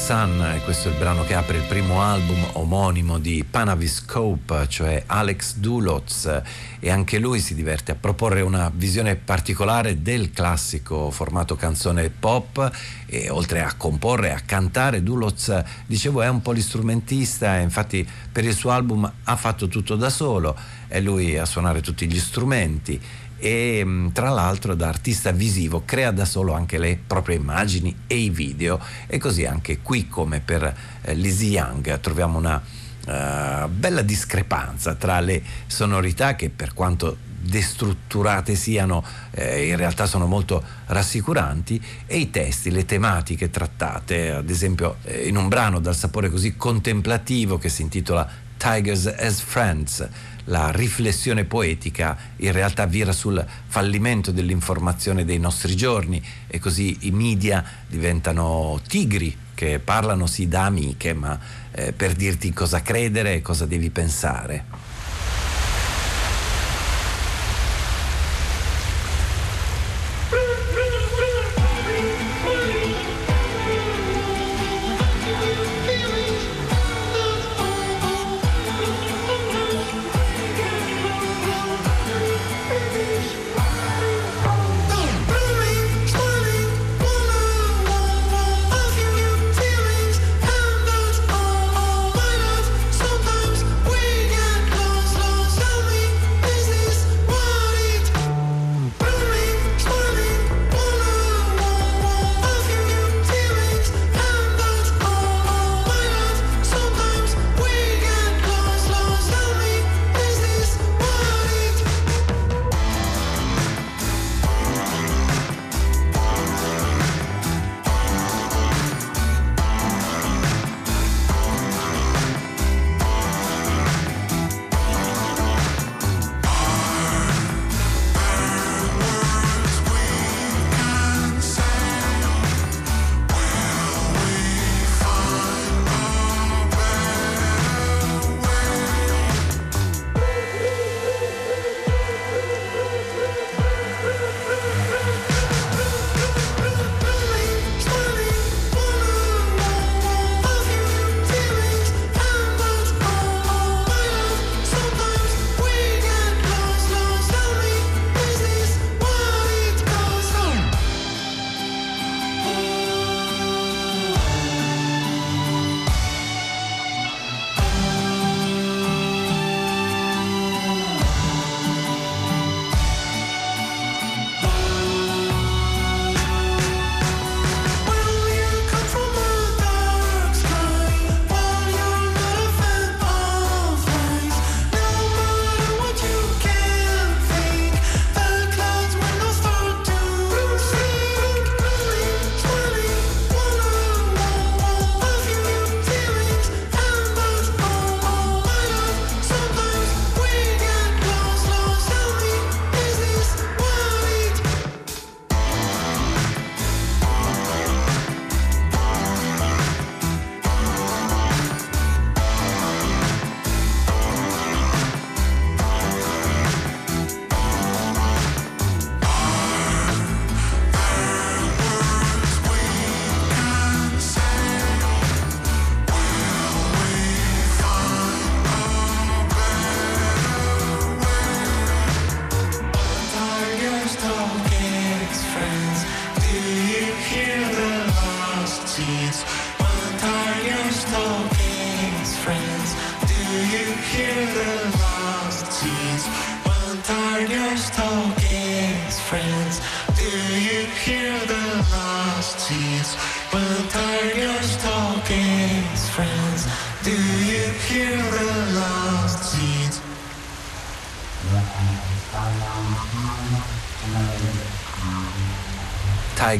Sun, 0.06 0.62
questo 0.64 0.90
è 0.90 0.92
il 0.92 1.00
brano 1.00 1.24
che 1.24 1.34
apre 1.34 1.58
il 1.58 1.64
primo 1.64 2.00
album 2.00 2.38
omonimo 2.52 3.18
di 3.18 3.44
Panaviscope, 3.44 4.68
cioè 4.68 5.02
Alex 5.08 5.56
Duloz, 5.56 6.44
e 6.80 6.92
anche 6.92 7.18
lui 7.18 7.40
si 7.40 7.56
diverte 7.56 7.94
a 7.94 7.96
proporre 7.96 8.42
una 8.42 8.72
visione 8.72 9.16
particolare 9.16 10.04
del 10.04 10.30
classico 10.30 11.10
formato 11.10 11.56
canzone 11.56 12.12
pop 12.12 12.72
e 13.08 13.32
oltre 13.32 13.64
a 13.64 13.74
comporre, 13.74 14.32
a 14.32 14.42
cantare, 14.46 15.02
Duloz, 15.02 15.64
dicevo, 15.88 16.22
è 16.22 16.28
un 16.28 16.44
polistrumentista, 16.44 17.58
infatti 17.58 18.08
per 18.32 18.46
il 18.46 18.54
suo 18.54 18.70
album 18.70 19.12
ha 19.24 19.36
fatto 19.36 19.68
tutto 19.68 19.96
da 19.96 20.12
solo, 20.12 20.56
è 20.88 21.00
lui 21.00 21.36
a 21.36 21.46
suonare 21.46 21.82
tutti 21.82 22.06
gli 22.06 22.20
strumenti 22.20 23.02
e 23.46 23.84
mm, 23.86 24.08
tra 24.08 24.30
l'altro 24.30 24.74
da 24.74 24.88
artista 24.88 25.30
visivo 25.30 25.84
crea 25.86 26.10
da 26.10 26.26
solo 26.26 26.54
anche 26.54 26.80
le 26.80 26.98
proprie 27.06 27.36
immagini 27.36 27.96
e 28.08 28.16
i 28.16 28.32
video. 28.32 28.80
E 29.06 29.20
così 29.20 29.46
anche 29.46 29.82
qui 29.84 30.08
come 30.08 30.40
per 30.40 30.76
eh, 31.04 31.14
Lizzie 31.14 31.50
Young 31.50 32.00
troviamo 32.00 32.40
una 32.40 32.60
uh, 32.60 33.70
bella 33.70 34.02
discrepanza 34.02 34.96
tra 34.96 35.20
le 35.20 35.44
sonorità 35.68 36.36
che 36.36 36.50
per 36.50 36.74
quanto 36.74 37.18
destrutturate 37.40 38.56
siano, 38.56 39.04
eh, 39.30 39.68
in 39.68 39.76
realtà 39.76 40.08
sono 40.08 40.26
molto 40.26 40.64
rassicuranti, 40.88 41.80
e 42.08 42.18
i 42.18 42.32
testi, 42.32 42.72
le 42.72 42.86
tematiche 42.86 43.52
trattate, 43.52 44.32
ad 44.32 44.50
esempio 44.50 44.96
eh, 45.04 45.28
in 45.28 45.38
un 45.38 45.48
brano 45.50 45.80
dal 45.80 45.96
sapore 45.96 46.32
così 46.32 46.56
contemplativo 46.56 47.60
che 47.60 47.70
si 47.70 47.84
intitola 47.84 48.28
Tigers 48.58 49.06
as 49.06 49.42
Friends, 49.42 50.08
la 50.46 50.72
riflessione 50.72 51.46
poetica 51.46 52.18
in 52.38 52.52
realtà 52.52 52.86
vira 52.86 53.12
sul 53.12 53.44
fallimento 53.68 54.32
dell'informazione 54.32 55.26
dei 55.26 55.40
nostri 55.40 55.76
giorni 55.76 56.24
e 56.48 56.60
così 56.60 56.98
i 57.02 57.12
media 57.12 57.64
diventano 57.88 58.80
tigri 58.88 59.36
che 59.54 59.80
parlano 59.80 60.28
sì 60.28 60.48
da 60.48 60.66
amiche 60.66 61.14
ma 61.14 61.40
eh, 61.72 61.94
per 61.94 62.14
dirti 62.14 62.52
cosa 62.54 62.82
credere 62.82 63.36
e 63.36 63.42
cosa 63.42 63.66
devi 63.66 63.90
pensare. 63.90 64.85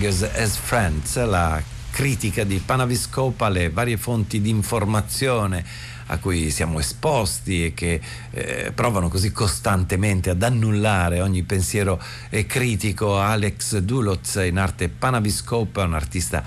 Tigers 0.06 0.22
as 0.38 0.56
Friends, 0.56 1.26
la 1.26 1.60
critica 1.90 2.44
di 2.44 2.62
Panaviscope 2.64 3.44
alle 3.44 3.72
varie 3.72 3.98
fonti 3.98 4.40
di 4.40 4.52
informazione 4.52 5.66
a 6.08 6.20
cui 6.20 6.52
siamo 6.52 6.78
esposti 6.78 7.66
e 7.66 7.74
che 7.74 8.00
eh, 8.30 8.72
provano 8.76 9.10
così 9.10 9.32
costantemente 9.32 10.30
ad 10.30 10.44
annullare 10.44 11.22
ogni 11.22 11.42
pensiero 11.42 12.00
eh, 12.30 12.46
critico. 12.46 13.20
Alex 13.20 13.80
Duloz, 13.80 14.36
in 14.46 14.60
arte 14.60 14.90
Panaviscope, 14.90 15.82
è 15.82 15.86
un 15.86 15.96
artista 15.96 16.44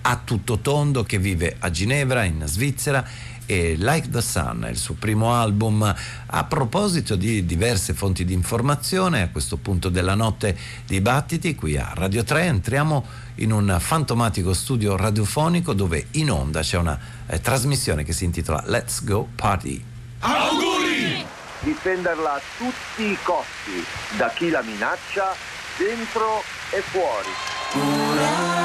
a 0.00 0.20
tutto 0.24 0.60
tondo 0.60 1.04
che 1.04 1.18
vive 1.18 1.56
a 1.58 1.70
Ginevra, 1.70 2.24
in 2.24 2.42
Svizzera 2.46 3.06
e 3.46 3.76
Like 3.78 4.08
the 4.08 4.20
Sun, 4.20 4.66
il 4.70 4.76
suo 4.76 4.94
primo 4.98 5.34
album. 5.34 5.94
A 6.26 6.44
proposito 6.44 7.16
di 7.16 7.44
diverse 7.44 7.94
fonti 7.94 8.24
di 8.24 8.32
informazione, 8.32 9.22
a 9.22 9.28
questo 9.28 9.56
punto 9.56 9.88
della 9.88 10.14
notte 10.14 10.56
di 10.86 11.00
battiti, 11.00 11.54
qui 11.54 11.76
a 11.76 11.92
Radio 11.94 12.24
3 12.24 12.42
entriamo 12.44 13.04
in 13.36 13.52
un 13.52 13.76
fantomatico 13.78 14.52
studio 14.52 14.96
radiofonico 14.96 15.72
dove 15.72 16.06
in 16.12 16.30
onda 16.30 16.60
c'è 16.60 16.78
una 16.78 16.98
eh, 17.26 17.40
trasmissione 17.40 18.04
che 18.04 18.12
si 18.12 18.24
intitola 18.24 18.62
Let's 18.66 19.04
Go 19.04 19.28
Party. 19.34 19.82
Auguri! 20.20 21.24
Difenderla 21.60 22.34
a 22.34 22.40
tutti 22.56 23.04
i 23.04 23.18
costi 23.22 23.84
da 24.16 24.28
chi 24.30 24.50
la 24.50 24.62
minaccia, 24.62 25.34
dentro 25.76 26.42
e 26.70 26.80
fuori. 26.80 27.28
Ura. 27.74 28.61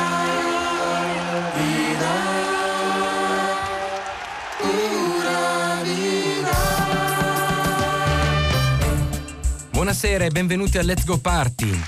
Buonasera 9.88 10.26
e 10.26 10.30
benvenuti 10.32 10.78
a 10.78 10.82
Let's 10.84 11.06
Go 11.06 11.18
Party. 11.18 11.82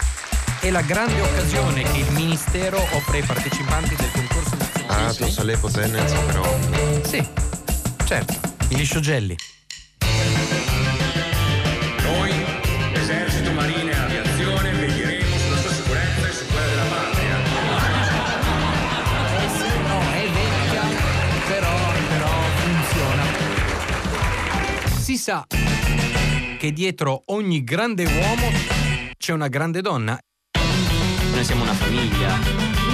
È 0.61 0.69
la 0.69 0.79
grande 0.79 1.19
occasione 1.19 1.83
che 1.83 1.97
il 1.97 2.09
Ministero 2.13 2.81
offre 2.93 3.17
ai 3.17 3.23
partecipanti 3.23 3.93
del 3.93 4.09
concorso 4.11 4.55
nazionale. 4.55 5.05
Ah, 5.05 5.13
tu 5.13 5.27
sai 5.27 5.57
potenza 5.57 6.17
però. 6.21 6.59
Sì, 7.05 7.21
certo, 8.05 8.39
i 8.69 8.77
lisciogelli. 8.77 9.35
Noi, 12.03 12.31
esercito, 12.93 13.51
marina 13.51 13.91
e 13.91 13.95
aviazione, 13.97 14.71
veglieremo 14.71 15.37
sulla 15.37 15.57
sua 15.57 15.73
sicurezza 15.73 16.25
e 16.25 16.31
su 16.31 16.45
quella 16.45 16.67
della 16.67 16.83
patria. 16.83 17.37
Eh 19.43 19.49
sì, 19.57 19.77
no, 19.87 19.99
è 20.13 20.29
vecchia, 20.31 20.83
però, 21.47 21.75
però 22.07 22.31
funziona. 22.63 23.23
Si 25.01 25.17
sa 25.17 25.45
che 26.59 26.73
dietro 26.73 27.23
ogni 27.27 27.63
grande 27.63 28.03
uomo 28.03 28.51
c'è 29.17 29.31
una 29.31 29.47
grande 29.47 29.79
donna. 29.81 30.19
Noi 31.31 31.43
siamo 31.45 31.63
una 31.63 31.73
famiglia. 31.73 32.37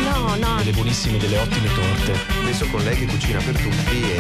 No, 0.04 0.36
no. 0.36 0.58
Delle 0.58 0.72
buonissime, 0.72 1.18
delle 1.18 1.40
ottime 1.40 1.68
torte. 1.74 2.12
Il 2.48 2.54
suo 2.54 2.68
collega 2.68 3.04
cucina 3.08 3.42
per 3.42 3.58
tutti 3.58 4.02
e... 4.04 4.20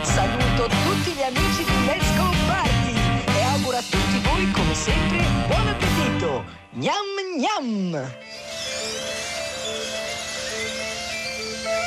Saluto 0.00 0.66
tutti 0.66 1.12
gli 1.12 1.20
amici 1.20 1.62
di 1.62 1.84
Let's 1.84 2.16
Go 2.16 2.30
Party 2.46 2.94
e 3.26 3.42
auguro 3.42 3.76
a 3.76 3.82
tutti 3.82 4.18
voi, 4.22 4.50
come 4.52 4.74
sempre, 4.74 5.22
buon 5.46 5.68
appetito. 5.68 6.44
Gnam 6.70 7.04
gnam. 7.36 8.12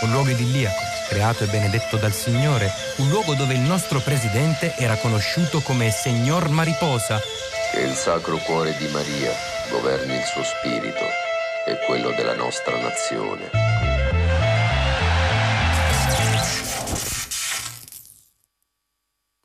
Un 0.04 0.12
luogo 0.12 0.30
idilliaco, 0.30 0.89
creato 1.10 1.44
e 1.44 1.48
benedetto 1.48 1.98
dal 1.98 2.14
Signore, 2.14 2.72
un 2.98 3.10
luogo 3.10 3.34
dove 3.34 3.56
il 3.56 3.62
nostro 3.62 4.00
presidente 4.00 4.76
era 4.78 4.96
conosciuto 4.96 5.60
come 5.60 5.90
Signor 5.90 6.50
Mariposa. 6.50 7.20
Che 7.72 7.80
il 7.80 7.96
Sacro 7.96 8.38
Cuore 8.38 8.78
di 8.78 8.88
Maria 8.90 9.34
governi 9.72 10.14
il 10.14 10.24
suo 10.24 10.44
spirito 10.44 11.04
e 11.66 11.78
quello 11.88 12.12
della 12.12 12.36
nostra 12.36 12.80
nazione. 12.80 13.50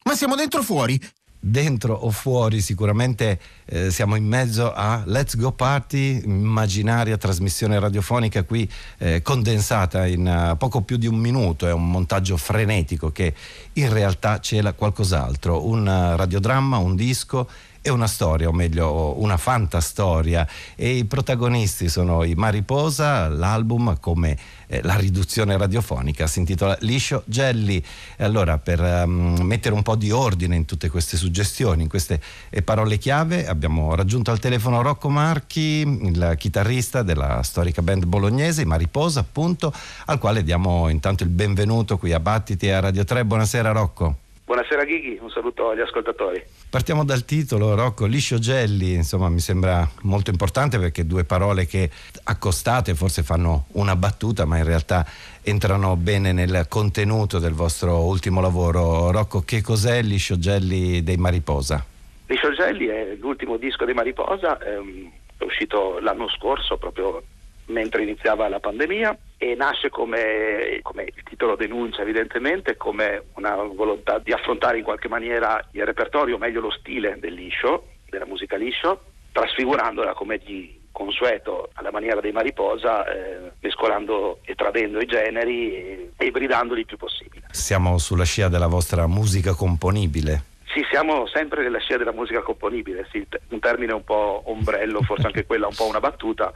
Ma 0.04 0.14
siamo 0.14 0.36
dentro 0.36 0.60
o 0.60 0.62
fuori? 0.62 1.00
Dentro 1.46 1.92
o 1.92 2.10
fuori 2.10 2.62
sicuramente 2.62 3.38
eh, 3.66 3.90
siamo 3.90 4.16
in 4.16 4.24
mezzo 4.24 4.72
a 4.72 5.02
Let's 5.04 5.36
Go 5.36 5.52
Party, 5.52 6.22
immaginaria 6.24 7.18
trasmissione 7.18 7.78
radiofonica 7.78 8.44
qui 8.44 8.68
eh, 8.96 9.20
condensata 9.20 10.06
in 10.06 10.52
uh, 10.52 10.56
poco 10.56 10.80
più 10.80 10.96
di 10.96 11.06
un 11.06 11.16
minuto, 11.16 11.66
è 11.66 11.72
un 11.72 11.90
montaggio 11.90 12.38
frenetico 12.38 13.10
che 13.10 13.34
in 13.74 13.92
realtà 13.92 14.40
cela 14.40 14.72
qualcos'altro, 14.72 15.66
un 15.66 15.86
uh, 15.86 16.16
radiodramma, 16.16 16.78
un 16.78 16.96
disco 16.96 17.46
è 17.84 17.90
una 17.90 18.06
storia, 18.06 18.48
o 18.48 18.52
meglio 18.52 19.20
una 19.20 19.36
fantastoria 19.36 20.48
e 20.74 20.96
i 20.96 21.04
protagonisti 21.04 21.90
sono 21.90 22.24
i 22.24 22.32
Mariposa, 22.34 23.28
l'album 23.28 24.00
come 24.00 24.38
eh, 24.68 24.80
la 24.82 24.96
riduzione 24.96 25.54
radiofonica 25.58 26.26
si 26.26 26.38
intitola 26.38 26.78
Liscio 26.80 27.24
Gelli. 27.26 27.84
Allora 28.20 28.56
per 28.56 28.80
um, 28.80 29.38
mettere 29.42 29.74
un 29.74 29.82
po' 29.82 29.96
di 29.96 30.10
ordine 30.10 30.56
in 30.56 30.64
tutte 30.64 30.88
queste 30.88 31.18
suggestioni, 31.18 31.82
in 31.82 31.90
queste 31.90 32.22
eh, 32.48 32.62
parole 32.62 32.96
chiave, 32.96 33.46
abbiamo 33.46 33.94
raggiunto 33.94 34.30
al 34.30 34.38
telefono 34.38 34.80
Rocco 34.80 35.10
Marchi, 35.10 35.82
il 35.82 36.36
chitarrista 36.38 37.02
della 37.02 37.42
storica 37.42 37.82
band 37.82 38.06
bolognese, 38.06 38.64
Mariposa 38.64 39.20
appunto, 39.20 39.70
al 40.06 40.18
quale 40.18 40.42
diamo 40.42 40.88
intanto 40.88 41.22
il 41.22 41.28
benvenuto 41.28 41.98
qui 41.98 42.14
a 42.14 42.18
Battiti 42.18 42.66
e 42.66 42.70
a 42.70 42.80
Radio 42.80 43.04
3. 43.04 43.26
Buonasera 43.26 43.72
Rocco. 43.72 44.16
Buonasera 44.46 44.84
Ghighi, 44.84 45.18
un 45.20 45.28
saluto 45.28 45.68
agli 45.68 45.80
ascoltatori. 45.80 46.53
Partiamo 46.74 47.04
dal 47.04 47.24
titolo, 47.24 47.76
Rocco, 47.76 48.04
liscio 48.04 48.40
gelli, 48.40 48.94
insomma 48.94 49.28
mi 49.28 49.38
sembra 49.38 49.88
molto 50.02 50.30
importante 50.30 50.76
perché 50.76 51.06
due 51.06 51.22
parole 51.22 51.66
che 51.66 51.88
accostate 52.24 52.96
forse 52.96 53.22
fanno 53.22 53.66
una 53.74 53.94
battuta 53.94 54.44
ma 54.44 54.58
in 54.58 54.64
realtà 54.64 55.06
entrano 55.44 55.94
bene 55.94 56.32
nel 56.32 56.66
contenuto 56.68 57.38
del 57.38 57.52
vostro 57.52 57.98
ultimo 58.00 58.40
lavoro. 58.40 59.12
Rocco, 59.12 59.42
che 59.42 59.62
cos'è 59.62 60.02
liscio 60.02 60.36
gelli 60.36 61.04
dei 61.04 61.16
Mariposa? 61.16 61.86
Liscio 62.26 62.52
gelli 62.52 62.86
è 62.86 63.14
l'ultimo 63.20 63.56
disco 63.56 63.84
dei 63.84 63.94
Mariposa, 63.94 64.58
ehm, 64.58 65.12
è 65.38 65.44
uscito 65.44 66.00
l'anno 66.00 66.28
scorso 66.28 66.76
proprio 66.76 67.22
mentre 67.66 68.02
iniziava 68.02 68.48
la 68.48 68.60
pandemia 68.60 69.16
e 69.36 69.54
nasce 69.54 69.88
come, 69.90 70.80
come, 70.82 71.04
il 71.04 71.22
titolo 71.22 71.56
denuncia 71.56 72.02
evidentemente 72.02 72.76
come 72.76 73.24
una 73.34 73.54
volontà 73.56 74.18
di 74.18 74.32
affrontare 74.32 74.78
in 74.78 74.84
qualche 74.84 75.08
maniera 75.08 75.62
il 75.72 75.84
repertorio, 75.84 76.36
o 76.36 76.38
meglio 76.38 76.60
lo 76.60 76.70
stile 76.70 77.16
del 77.18 77.34
liscio, 77.34 77.88
della 78.08 78.26
musica 78.26 78.56
liscio, 78.56 79.02
trasfigurandola 79.32 80.14
come 80.14 80.38
di 80.38 80.82
consueto 80.94 81.70
alla 81.74 81.90
maniera 81.90 82.20
dei 82.20 82.30
Mariposa, 82.30 83.04
eh, 83.06 83.50
mescolando 83.60 84.38
e 84.44 84.54
tradendo 84.54 85.00
i 85.00 85.06
generi 85.06 85.74
e, 85.74 86.10
e 86.16 86.26
ibridandoli 86.26 86.80
il 86.80 86.86
più 86.86 86.96
possibile. 86.96 87.46
Siamo 87.50 87.98
sulla 87.98 88.24
scia 88.24 88.48
della 88.48 88.68
vostra 88.68 89.08
musica 89.08 89.54
componibile. 89.54 90.52
Sì, 90.72 90.84
siamo 90.90 91.26
sempre 91.26 91.62
nella 91.62 91.78
scia 91.78 91.96
della 91.96 92.12
musica 92.12 92.42
componibile, 92.42 93.06
sì, 93.10 93.26
un 93.48 93.58
termine 93.58 93.92
un 93.92 94.04
po' 94.04 94.42
ombrello, 94.46 95.02
forse 95.02 95.26
anche 95.26 95.46
quella 95.46 95.66
un 95.66 95.74
po' 95.74 95.86
una 95.86 96.00
battuta, 96.00 96.52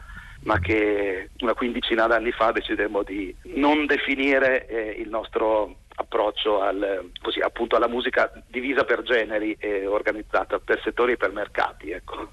ma 0.48 0.58
che 0.60 1.28
una 1.40 1.52
quindicina 1.52 2.06
d'anni 2.06 2.32
fa 2.32 2.52
decidemmo 2.52 3.02
di 3.02 3.36
non 3.56 3.84
definire 3.84 4.66
eh, 4.66 4.98
il 4.98 5.10
nostro 5.10 5.80
approccio 5.94 6.62
al, 6.62 7.10
così, 7.20 7.40
alla 7.40 7.88
musica 7.88 8.32
divisa 8.46 8.84
per 8.84 9.02
generi 9.02 9.54
e 9.58 9.86
organizzata 9.86 10.58
per 10.58 10.80
settori 10.82 11.12
e 11.12 11.16
per 11.18 11.32
mercati. 11.32 11.90
Ecco. 11.90 12.28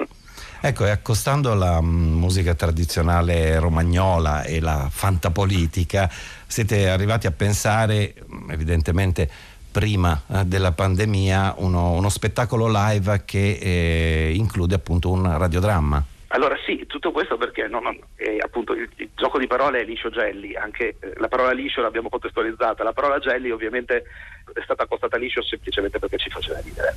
Ecco, 0.62 0.86
e 0.86 0.92
accostando 0.92 1.54
la 1.56 1.82
mm, 1.82 2.18
musica 2.18 2.56
tradizionale 2.56 3.60
romagnola 3.60 4.44
e 4.44 4.62
la 4.62 4.88
fantapolitica, 4.90 6.10
siete 6.48 6.88
arrivati 6.90 7.28
a 7.28 7.32
pensare, 7.32 8.16
mm, 8.16 8.50
evidentemente 8.50 9.30
prima 9.72 10.22
eh, 10.28 10.46
della 10.46 10.72
pandemia, 10.72 11.56
uno, 11.58 11.92
uno, 11.92 12.08
spettacolo 12.08 12.68
live 12.72 13.24
che 13.26 13.60
eh, 13.62 14.32
include 14.34 14.76
appunto 14.76 15.12
un 15.12 15.38
radiodramma. 15.38 16.14
Allora 16.36 16.58
sì, 16.66 16.86
tutto 16.86 17.14
questo 17.14 17.38
perché 17.38 17.66
no, 17.70 17.80
no, 17.80 17.96
eh, 18.18 18.40
appunto 18.42 18.74
il, 18.74 18.90
il, 18.98 19.10
gioco 19.16 19.40
di 19.40 19.48
parole 19.48 19.80
è 19.80 19.86
liscio 19.86 20.10
gelli, 20.10 20.54
anche 20.54 20.98
eh, 21.00 21.14
la 21.16 21.30
parola 21.30 21.54
liscio 21.54 21.80
l'abbiamo 21.80 22.10
contestualizzata, 22.10 22.84
la 22.84 22.92
parola 22.92 23.20
gelli 23.20 23.52
ovviamente 23.52 24.04
è 24.54 24.62
stata 24.62 24.84
accostata 24.84 25.16
liscio 25.16 25.42
semplicemente 25.42 25.98
perché 25.98 26.18
ci 26.18 26.30
faceva 26.30 26.60
ridere. 26.60 26.94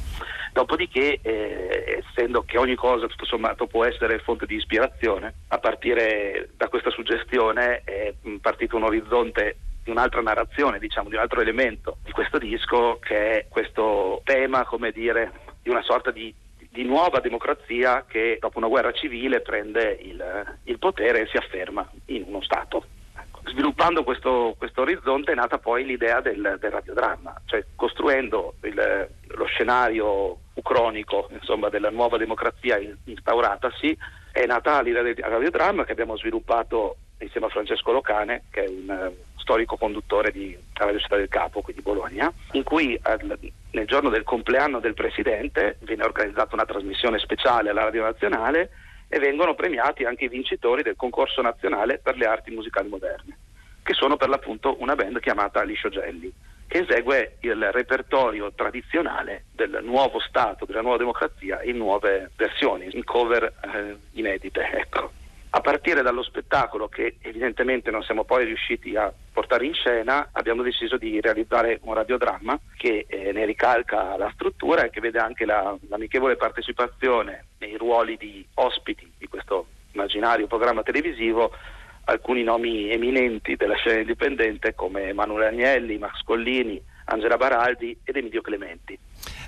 Dopodiché, 0.52 1.20
eh, 1.22 2.02
essendo 2.04 2.42
che 2.42 2.58
ogni 2.58 2.74
cosa 2.74 3.06
tutto 3.06 3.24
sommato 3.24 3.68
può 3.68 3.84
essere 3.84 4.18
fonte 4.18 4.44
di 4.44 4.56
ispirazione, 4.56 5.32
a 5.46 5.58
partire 5.58 6.48
da 6.56 6.66
questa 6.66 6.90
suggestione 6.90 7.82
è 7.84 8.12
partito 8.40 8.74
un 8.74 8.82
orizzonte 8.82 9.56
di 9.84 9.90
un'altra 9.92 10.20
narrazione, 10.20 10.80
diciamo, 10.80 11.10
di 11.10 11.14
un 11.14 11.20
altro 11.20 11.40
elemento 11.40 11.98
di 12.02 12.10
questo 12.10 12.38
disco 12.38 12.98
che 12.98 13.38
è 13.38 13.46
questo 13.48 14.20
tema, 14.24 14.64
come 14.64 14.90
dire, 14.90 15.30
di 15.62 15.70
una 15.70 15.82
sorta 15.82 16.10
di 16.10 16.34
di 16.68 16.84
nuova 16.84 17.20
democrazia 17.20 18.04
che 18.06 18.38
dopo 18.40 18.58
una 18.58 18.68
guerra 18.68 18.92
civile 18.92 19.40
prende 19.40 19.98
il, 20.02 20.58
il 20.64 20.78
potere 20.78 21.22
e 21.22 21.26
si 21.28 21.36
afferma 21.36 21.88
in 22.06 22.24
uno 22.26 22.42
Stato. 22.42 22.84
Ecco. 23.16 23.40
Sviluppando 23.50 24.04
questo, 24.04 24.54
questo, 24.58 24.82
orizzonte 24.82 25.32
è 25.32 25.34
nata 25.34 25.58
poi 25.58 25.84
l'idea 25.84 26.20
del, 26.20 26.56
del 26.60 26.70
radiodramma, 26.70 27.40
cioè 27.46 27.64
costruendo 27.74 28.54
il, 28.62 29.08
lo 29.28 29.44
scenario 29.46 30.38
ucronico 30.54 31.28
insomma, 31.32 31.68
della 31.68 31.90
nuova 31.90 32.16
democrazia 32.16 32.78
instauratasi, 33.04 33.96
è 34.32 34.44
nata 34.46 34.80
l'idea 34.82 35.02
del 35.02 35.16
radiodramma 35.16 35.84
che 35.84 35.92
abbiamo 35.92 36.16
sviluppato 36.16 36.96
insieme 37.18 37.46
a 37.46 37.50
Francesco 37.50 37.92
Locane, 37.92 38.44
che 38.50 38.64
è 38.64 38.68
un 38.68 39.12
storico 39.48 39.76
conduttore 39.76 40.30
di 40.30 40.56
Radio 40.74 40.98
Città 40.98 41.16
del 41.16 41.28
Capo, 41.28 41.62
qui 41.62 41.72
di 41.72 41.80
Bologna, 41.80 42.30
in 42.52 42.62
cui 42.62 42.98
al, 43.02 43.38
nel 43.70 43.86
giorno 43.86 44.10
del 44.10 44.22
compleanno 44.22 44.78
del 44.78 44.92
Presidente 44.92 45.78
viene 45.80 46.04
organizzata 46.04 46.54
una 46.54 46.66
trasmissione 46.66 47.18
speciale 47.18 47.70
alla 47.70 47.84
Radio 47.84 48.02
Nazionale 48.02 48.70
e 49.08 49.18
vengono 49.18 49.54
premiati 49.54 50.04
anche 50.04 50.26
i 50.26 50.28
vincitori 50.28 50.82
del 50.82 50.96
concorso 50.96 51.40
nazionale 51.40 51.98
per 51.98 52.16
le 52.18 52.26
arti 52.26 52.50
musicali 52.50 52.90
moderne, 52.90 53.38
che 53.82 53.94
sono 53.94 54.18
per 54.18 54.28
l'appunto 54.28 54.76
una 54.80 54.94
band 54.94 55.18
chiamata 55.20 55.62
Liscio 55.62 55.88
Gelli, 55.88 56.30
che 56.66 56.80
esegue 56.80 57.38
il 57.40 57.72
repertorio 57.72 58.52
tradizionale 58.52 59.44
del 59.54 59.80
nuovo 59.82 60.20
Stato, 60.20 60.66
della 60.66 60.82
nuova 60.82 60.98
democrazia 60.98 61.62
in 61.62 61.78
nuove 61.78 62.30
versioni, 62.36 62.88
in 62.92 63.04
cover 63.04 63.44
eh, 63.44 63.96
inedite. 64.12 64.70
Ecco 64.74 65.12
a 65.50 65.60
partire 65.60 66.02
dallo 66.02 66.22
spettacolo 66.22 66.88
che 66.88 67.16
evidentemente 67.22 67.90
non 67.90 68.02
siamo 68.02 68.24
poi 68.24 68.44
riusciti 68.44 68.94
a 68.96 69.12
portare 69.32 69.64
in 69.64 69.72
scena, 69.72 70.28
abbiamo 70.32 70.62
deciso 70.62 70.96
di 70.96 71.20
realizzare 71.20 71.78
un 71.82 71.94
radiodramma 71.94 72.58
che 72.76 73.06
eh, 73.08 73.32
ne 73.32 73.44
ricalca 73.46 74.16
la 74.16 74.30
struttura 74.34 74.84
e 74.84 74.90
che 74.90 75.00
vede 75.00 75.18
anche 75.18 75.44
la, 75.44 75.76
l'amichevole 75.88 76.36
partecipazione 76.36 77.46
nei 77.58 77.76
ruoli 77.76 78.16
di 78.16 78.46
ospiti 78.54 79.10
di 79.16 79.26
questo 79.26 79.66
immaginario 79.92 80.46
programma 80.46 80.82
televisivo 80.82 81.52
alcuni 82.04 82.42
nomi 82.42 82.90
eminenti 82.90 83.56
della 83.56 83.76
scena 83.76 84.00
indipendente 84.00 84.74
come 84.74 85.08
Emanuele 85.08 85.48
Agnelli, 85.48 85.98
Max 85.98 86.22
Collini, 86.24 86.82
Angela 87.08 87.36
Baraldi 87.36 87.96
ed 88.04 88.16
Emilio 88.16 88.40
Clementi. 88.40 88.98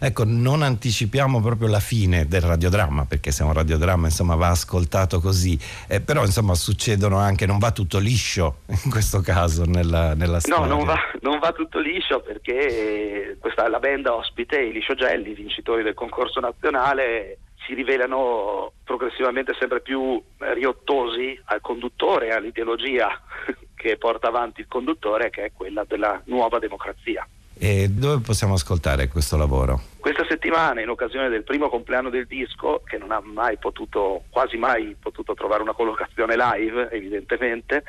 Ecco, 0.02 0.24
non 0.24 0.62
anticipiamo 0.62 1.40
proprio 1.40 1.68
la 1.68 1.78
fine 1.78 2.26
del 2.26 2.40
radiodramma, 2.40 3.04
perché 3.04 3.30
se 3.30 3.42
un 3.42 3.52
radiodramma 3.52 4.06
insomma 4.06 4.34
va 4.34 4.48
ascoltato 4.48 5.20
così, 5.20 5.58
eh, 5.88 6.00
però 6.00 6.24
insomma 6.24 6.54
succedono 6.54 7.18
anche, 7.18 7.44
non 7.44 7.58
va 7.58 7.70
tutto 7.70 7.98
liscio 7.98 8.60
in 8.84 8.90
questo 8.90 9.20
caso 9.20 9.64
nella, 9.64 10.14
nella 10.14 10.40
storia. 10.40 10.66
No, 10.66 10.74
non 10.74 10.84
va, 10.84 10.98
non 11.20 11.38
va 11.38 11.52
tutto 11.52 11.78
liscio 11.78 12.20
perché 12.20 13.36
questa, 13.38 13.68
la 13.68 13.78
band 13.78 14.06
ospite, 14.06 14.58
i 14.58 14.72
Liscio 14.72 14.94
Gelli, 14.94 15.34
vincitori 15.34 15.82
del 15.82 15.94
concorso 15.94 16.40
nazionale, 16.40 17.38
si 17.66 17.74
rivelano 17.74 18.72
progressivamente 18.84 19.54
sempre 19.58 19.80
più 19.80 20.20
riottosi 20.38 21.38
al 21.44 21.60
conduttore 21.60 22.30
all'ideologia 22.30 23.08
che 23.76 23.96
porta 23.98 24.28
avanti 24.28 24.62
il 24.62 24.66
conduttore, 24.66 25.28
che 25.28 25.44
è 25.44 25.52
quella 25.52 25.84
della 25.84 26.20
nuova 26.24 26.58
democrazia. 26.58 27.26
E 27.62 27.90
dove 27.90 28.22
possiamo 28.22 28.54
ascoltare 28.54 29.08
questo 29.08 29.36
lavoro? 29.36 29.82
Questa 29.98 30.24
settimana, 30.26 30.80
in 30.80 30.88
occasione 30.88 31.28
del 31.28 31.44
primo 31.44 31.68
compleanno 31.68 32.08
del 32.08 32.26
disco, 32.26 32.80
che 32.86 32.96
non 32.96 33.10
ha 33.10 33.20
mai 33.22 33.58
potuto, 33.58 34.22
quasi 34.30 34.56
mai 34.56 34.96
potuto 34.98 35.34
trovare 35.34 35.60
una 35.60 35.74
collocazione 35.74 36.36
live, 36.36 36.88
evidentemente, 36.90 37.84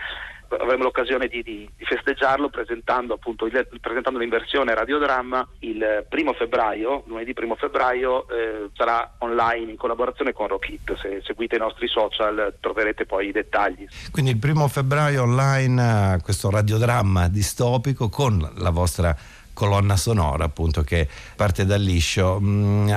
avremo 0.60 0.84
l'occasione 0.84 1.28
di, 1.28 1.42
di, 1.42 1.70
di 1.78 1.86
festeggiarlo 1.86 2.50
presentando, 2.50 3.14
appunto, 3.14 3.46
il, 3.46 3.66
presentandolo 3.80 4.26
in 4.26 4.30
versione 4.30 4.76
radiodramma 4.76 5.48
il 5.60 6.06
primo 6.10 6.34
febbraio, 6.34 7.04
lunedì 7.08 7.34
primo 7.34 7.56
febbraio, 7.56 8.28
eh, 8.28 8.70
sarà 8.74 9.14
online 9.20 9.72
in 9.72 9.78
collaborazione 9.78 10.34
con 10.34 10.48
Rockit. 10.48 10.98
Se 10.98 11.22
seguite 11.24 11.56
i 11.56 11.60
nostri 11.60 11.88
social 11.88 12.56
troverete 12.60 13.06
poi 13.06 13.28
i 13.28 13.32
dettagli. 13.32 13.88
Quindi 14.12 14.32
il 14.32 14.38
primo 14.38 14.68
febbraio 14.68 15.24
online 15.24 16.16
eh, 16.16 16.22
questo 16.22 16.50
radiodramma 16.50 17.30
distopico 17.30 18.10
con 18.10 18.52
la 18.56 18.70
vostra 18.70 19.16
colonna 19.54 19.98
sonora 19.98 20.46
appunto 20.46 20.82
che 20.82 21.08
parte 21.36 21.66
dal 21.66 21.82
liscio 21.82 22.40
mm, 22.42 22.90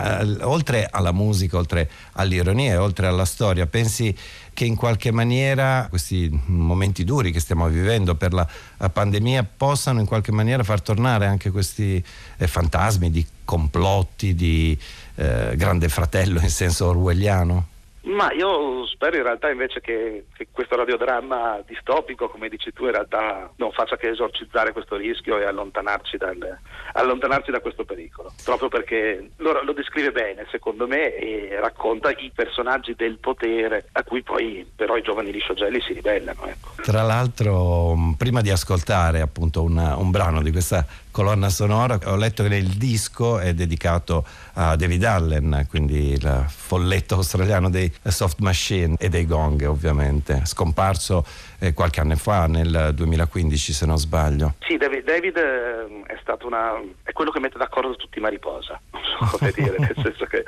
oltre 0.43 0.89
alla 0.91 1.13
musica 1.13 1.57
oltre 1.57 1.91
all'ironia 2.13 2.81
oltre 2.81 3.07
alla 3.07 3.25
storia 3.25 3.67
pensi 3.67 4.17
che 4.53 4.65
in 4.65 4.77
qualche 4.77 5.11
maniera 5.11 5.87
questi 5.89 6.31
momenti 6.47 7.05
duri 7.05 7.33
che 7.33 7.41
stiamo 7.41 7.67
vivendo 7.69 8.15
per 8.15 8.33
la 8.33 8.47
pandemia 8.89 9.47
possano 9.57 10.01
in 10.01 10.07
qualche 10.07 10.33
maniera 10.33 10.63
far 10.63 10.81
tornare 10.81 11.27
anche 11.27 11.51
questi 11.51 12.03
eh, 12.37 12.47
fantasmi 12.47 13.11
di 13.11 13.27
complotti 13.45 14.35
di 14.35 14.79
eh, 15.17 15.55
grande 15.57 15.89
fratello 15.89 16.41
in 16.41 16.51
senso 16.51 16.87
orwelliano? 16.87 17.73
Ma 18.05 18.33
io 18.33 18.87
spero 18.87 19.17
in 19.17 19.23
realtà 19.23 19.51
invece 19.51 19.81
che, 19.81 20.27
che, 20.35 20.49
questo 20.51 20.77
radiodramma 20.77 21.63
distopico, 21.67 22.29
come 22.29 22.51
dici 22.51 22.71
tu, 22.73 22.85
in 22.85 22.93
realtà 22.93 23.51
non 23.57 23.73
faccia 23.73 23.97
che 23.97 24.11
esorcizzare 24.11 24.73
questo 24.73 24.97
rischio 24.97 25.39
e 25.39 25.45
allontanarci, 25.45 26.19
dal, 26.19 26.59
allontanarci 26.93 27.51
da 27.51 27.61
questo 27.61 27.85
pericolo. 27.85 28.33
Proprio 28.45 28.69
perché 28.69 29.31
lo, 29.37 29.63
lo, 29.63 29.73
descrive 29.73 30.13
bene, 30.13 30.47
secondo 30.51 30.87
me, 30.87 31.15
e 31.15 31.59
racconta 31.59 32.11
i 32.11 32.31
personaggi 32.35 32.95
del 32.95 33.17
potere 33.19 33.87
a 33.93 34.03
cui 34.03 34.23
poi 34.23 34.71
però 34.77 34.97
i 34.97 35.03
giovani 35.03 35.33
lisciogelli 35.33 35.81
si 35.81 35.95
ribellano. 35.95 36.45
Ecco. 36.47 36.83
Tra 36.83 37.03
l'altro, 37.03 37.95
prima 38.19 38.43
di 38.43 38.51
ascoltare 38.51 39.23
appunto 39.23 39.63
una, 39.63 39.97
un 39.97 40.11
brano 40.11 40.43
di 40.43 40.51
questa 40.51 40.85
colonna 41.15 41.49
sonora. 41.49 41.97
Ho 42.07 42.17
letto 42.17 42.43
che 42.43 42.57
il 42.57 42.71
disco 42.71 43.39
è 43.39 43.55
dedicato 43.55 44.27
a 44.55 44.75
David 44.75 45.05
Allen, 45.05 45.67
quindi 45.71 46.11
il 46.11 46.45
folletto 46.49 47.15
australiano 47.15 47.71
dei 47.71 47.91
Soft 48.03 48.41
Machine 48.41 48.97
e 48.99 49.09
dei 49.09 49.25
Gong 49.25 49.63
ovviamente, 49.63 50.41
scomparso 50.45 51.25
eh, 51.61 51.73
qualche 51.73 52.01
anno 52.01 52.17
fa, 52.17 52.49
nel 52.49 52.91
2015 52.95 53.73
se 53.73 53.87
non 53.87 53.97
sbaglio. 53.97 54.55
Sì, 54.67 54.77
David, 54.77 55.05
David 55.05 55.37
eh, 55.37 56.03
è 56.13 56.19
stato 56.21 56.49
una... 56.49 56.83
è 57.05 57.13
quello 57.13 57.31
che 57.31 57.39
mette 57.39 57.59
d'accordo 57.59 57.95
tutti 57.95 58.19
i 58.19 58.21
mariposa, 58.21 58.81
non 58.91 59.29
so 59.29 59.37
come 59.39 59.53
dire, 59.55 59.77
nel 59.79 59.95
senso 60.03 60.25
che 60.25 60.43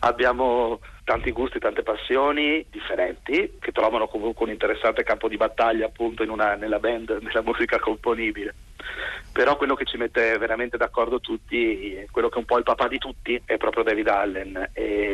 abbiamo 0.00 0.80
tanti 1.04 1.30
gusti, 1.30 1.58
tante 1.58 1.82
passioni 1.82 2.64
differenti 2.70 3.58
che 3.60 3.72
trovano 3.72 4.08
comunque 4.08 4.44
un 4.44 4.52
interessante 4.52 5.02
campo 5.02 5.28
di 5.28 5.36
battaglia 5.36 5.86
appunto 5.86 6.22
una, 6.24 6.54
nella 6.54 6.78
band, 6.78 7.18
nella 7.22 7.42
musica 7.42 7.78
componibile. 7.78 8.54
Però 9.32 9.56
quello 9.56 9.74
che 9.74 9.84
ci 9.84 9.98
mette 9.98 10.38
veramente 10.38 10.76
d'accordo 10.76 11.20
tutti, 11.20 12.06
quello 12.10 12.28
che 12.28 12.36
è 12.36 12.38
un 12.38 12.46
po' 12.46 12.56
il 12.56 12.64
papà 12.64 12.88
di 12.88 12.98
tutti, 12.98 13.40
è 13.44 13.58
proprio 13.58 13.84
David 13.84 14.08
Allen, 14.08 14.70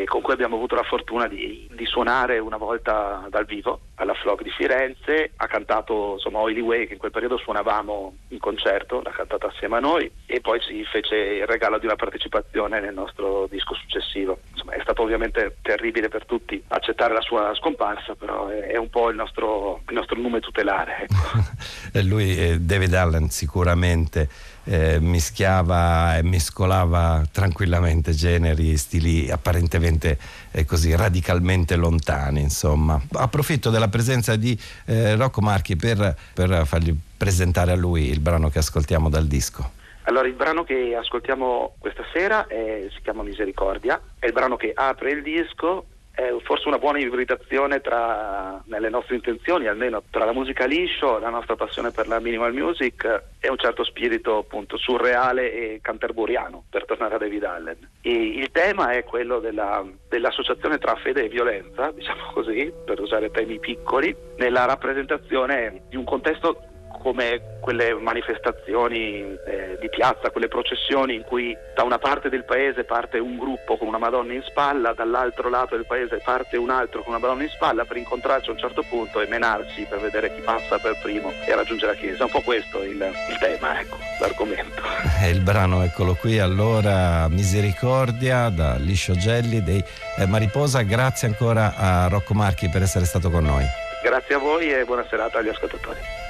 con 0.07 0.21
cui 0.21 0.33
abbiamo 0.33 0.55
avuto 0.57 0.77
la 0.77 0.85
fortuna 0.85 1.27
di, 1.27 1.69
di 1.73 1.87
suonare 1.87 2.39
una 2.39 2.57
volta 2.57 3.27
dal 3.29 3.47
vivo 3.47 3.81
alla 4.03 4.15
Flock 4.15 4.43
di 4.43 4.51
Firenze, 4.51 5.33
ha 5.37 5.47
cantato 5.47 6.15
insomma 6.15 6.41
Oily 6.41 6.61
Way 6.61 6.87
che 6.87 6.95
in 6.95 6.99
quel 6.99 7.11
periodo 7.11 7.39
suonavamo 7.39 8.17
in 8.29 8.39
concerto, 8.39 9.01
l'ha 9.03 9.11
cantata 9.11 9.47
assieme 9.47 9.77
a 9.77 9.81
noi 9.81 10.11
e 10.27 10.41
poi 10.41 10.61
ci 10.61 10.85
fece 10.85 11.17
il 11.17 11.47
regalo 11.47 11.79
di 11.79 11.87
una 11.87 11.97
partecipazione 11.97 12.81
nel 12.81 12.95
nostro 12.95 13.47
disco 13.49 13.75
successivo. 13.75 14.41
Insomma, 14.51 14.73
è 14.73 14.81
stato 14.83 15.03
ovviamente 15.03 15.57
terribile 15.63 16.09
per 16.09 16.27
tutti 16.27 16.63
accettare 16.69 17.15
la 17.15 17.21
sua 17.21 17.55
scomparsa, 17.55 18.15
però 18.15 18.49
è, 18.49 18.73
è 18.73 18.77
un 18.77 18.91
po' 18.91 19.09
il 19.09 19.17
nostro, 19.17 19.83
il 19.89 19.95
nostro 19.95 20.19
nome 20.21 20.41
tutelare. 20.41 21.07
Ecco. 21.09 22.01
Lui, 22.03 22.37
eh, 22.37 22.59
David 22.59 22.95
Allen, 22.95 23.29
sicuramente 23.29 24.29
eh, 24.65 25.01
mischiava 25.01 26.17
e 26.17 26.23
mescolava 26.23 27.23
tranquillamente 27.31 28.13
generi, 28.13 28.77
stili 28.77 29.31
apparentemente 29.31 30.19
eh, 30.51 30.65
così 30.65 30.95
radicalmente 30.95 31.77
lontani. 31.77 32.41
Insomma. 32.41 33.01
Approfitto 33.13 33.71
della 33.71 33.89
presenza 33.89 34.37
di 34.37 34.59
eh, 34.87 35.17
Rocco 35.17 35.41
Marchi 35.41 35.77
per, 35.77 36.17
per 36.33 36.67
fargli 36.67 36.95
presentare 37.17 37.73
a 37.73 37.77
lui 37.77 38.09
il 38.09 38.21
brano 38.21 38.51
che 38.51 38.59
ascoltiamo 38.59 39.09
dal 39.09 39.27
disco. 39.27 39.81
Allora, 40.05 40.27
il 40.27 40.35
brano 40.35 40.65
che 40.65 40.97
ascoltiamo 40.97 41.77
questa 41.79 42.03
sera 42.13 42.49
è, 42.49 42.89
si 42.93 43.01
chiama 43.03 43.23
Misericordia, 43.23 44.01
è 44.19 44.27
il 44.27 44.33
brano 44.33 44.57
che 44.57 44.73
apre 44.75 45.13
il 45.13 45.23
disco 45.23 45.87
è 46.15 46.35
forse 46.43 46.69
una 46.69 46.79
buona 46.79 46.99
ibridazione 46.99 47.81
tra, 47.81 48.63
nelle 48.67 48.91
nostre 48.91 49.15
intenzioni, 49.15 49.67
almeno 49.67 50.03
tra 50.11 50.25
la 50.25 50.33
musica 50.33 50.67
liscio, 50.67 51.19
la 51.19 51.31
nostra 51.31 51.57
passione 51.57 51.91
per 51.91 52.07
la 52.07 52.21
minimal 52.21 52.53
music 52.53 53.23
e 53.41 53.49
un 53.49 53.57
certo 53.57 53.83
spirito 53.83 54.39
appunto 54.39 54.77
surreale 54.77 55.53
e 55.53 55.81
canterburiano, 55.83 56.65
per 56.69 56.85
tornare 56.85 57.15
a 57.15 57.19
David 57.19 57.45
Allen. 57.45 57.89
E 58.03 58.13
il 58.13 58.51
tema 58.51 58.93
è 58.93 59.05
quello 59.05 59.41
della, 59.41 59.85
dell'associazione 60.09 60.79
tra 60.79 60.95
fede 60.97 61.25
e 61.25 61.29
violenza, 61.29 61.91
diciamo 61.91 62.31
così, 62.33 62.73
per 62.85 63.01
usare 63.01 63.31
temi 63.31 63.59
piccoli, 63.59 64.15
nella 64.37 64.67
rappresentazione 64.67 65.83
di 65.89 65.97
un 65.97 66.05
contesto 66.05 66.72
come 67.03 67.59
quelle 67.61 67.95
manifestazioni 67.95 69.37
eh, 69.47 69.77
di 69.81 69.89
piazza, 69.89 70.31
quelle 70.31 70.49
processioni 70.49 71.15
in 71.15 71.23
cui 71.23 71.57
da 71.75 71.83
una 71.83 71.99
parte 71.99 72.29
del 72.29 72.45
paese 72.45 72.85
parte 72.85 73.19
un 73.19 73.37
gruppo 73.37 73.77
con 73.77 73.89
una 73.89 73.99
Madonna 73.99 74.33
in 74.33 74.43
spalla, 74.43 74.93
dall'altro 74.93 75.49
lato 75.49 75.77
del 75.77 75.87
paese 75.87 76.21
parte 76.25 76.57
un 76.57 76.71
altro 76.71 77.03
con 77.03 77.13
una 77.13 77.19
Madonna 77.19 77.43
in 77.43 77.49
spalla 77.51 77.85
per 77.85 77.97
incontrarci 77.97 78.49
a 78.51 78.53
un 78.53 78.59
certo 78.59 78.83
punto 78.89 79.21
e 79.21 79.27
menarsi 79.27 79.87
per 79.89 80.01
vedere 80.01 80.33
chi 80.35 80.41
passa 80.41 80.79
per 80.79 80.99
primo 81.03 81.33
e 81.47 81.55
raggiungere 81.55 81.93
la 81.93 81.99
chiesa. 81.99 82.23
È 82.23 82.27
un 82.27 82.31
po' 82.31 82.41
questo 82.41 82.83
il, 82.83 82.97
il 82.97 83.39
tema, 83.39 83.81
ecco, 83.81 83.99
l'argomento. 84.21 84.83
È 85.21 85.27
il 85.27 85.41
brano, 85.41 85.83
eccolo 85.83 86.15
qui, 86.15 86.39
allora 86.39 87.29
Misericordia 87.29 88.49
da 88.49 88.77
Liscio 88.77 89.15
Gelli 89.15 89.63
dei 89.63 89.83
eh, 90.19 90.27
Mariposa. 90.27 90.83
Grazie 90.83 91.29
ancora 91.29 91.75
a 91.77 92.09
Rocco 92.09 92.35
Marchi 92.35 92.69
per 92.69 92.83
essere 92.83 93.05
stato 93.05 93.31
con 93.31 93.45
noi. 93.45 93.65
Grazie 94.03 94.35
a 94.35 94.39
voi 94.39 94.73
e 94.73 94.85
buona 94.85 95.07
serata 95.09 95.39
agli 95.39 95.49
ascoltatori. 95.49 96.22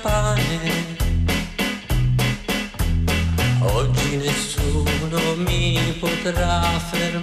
Campane. 0.00 0.96
Oggi 3.60 4.16
nessuno 4.16 5.34
mi 5.36 5.96
potrà 5.98 6.60
fermare, 6.78 7.17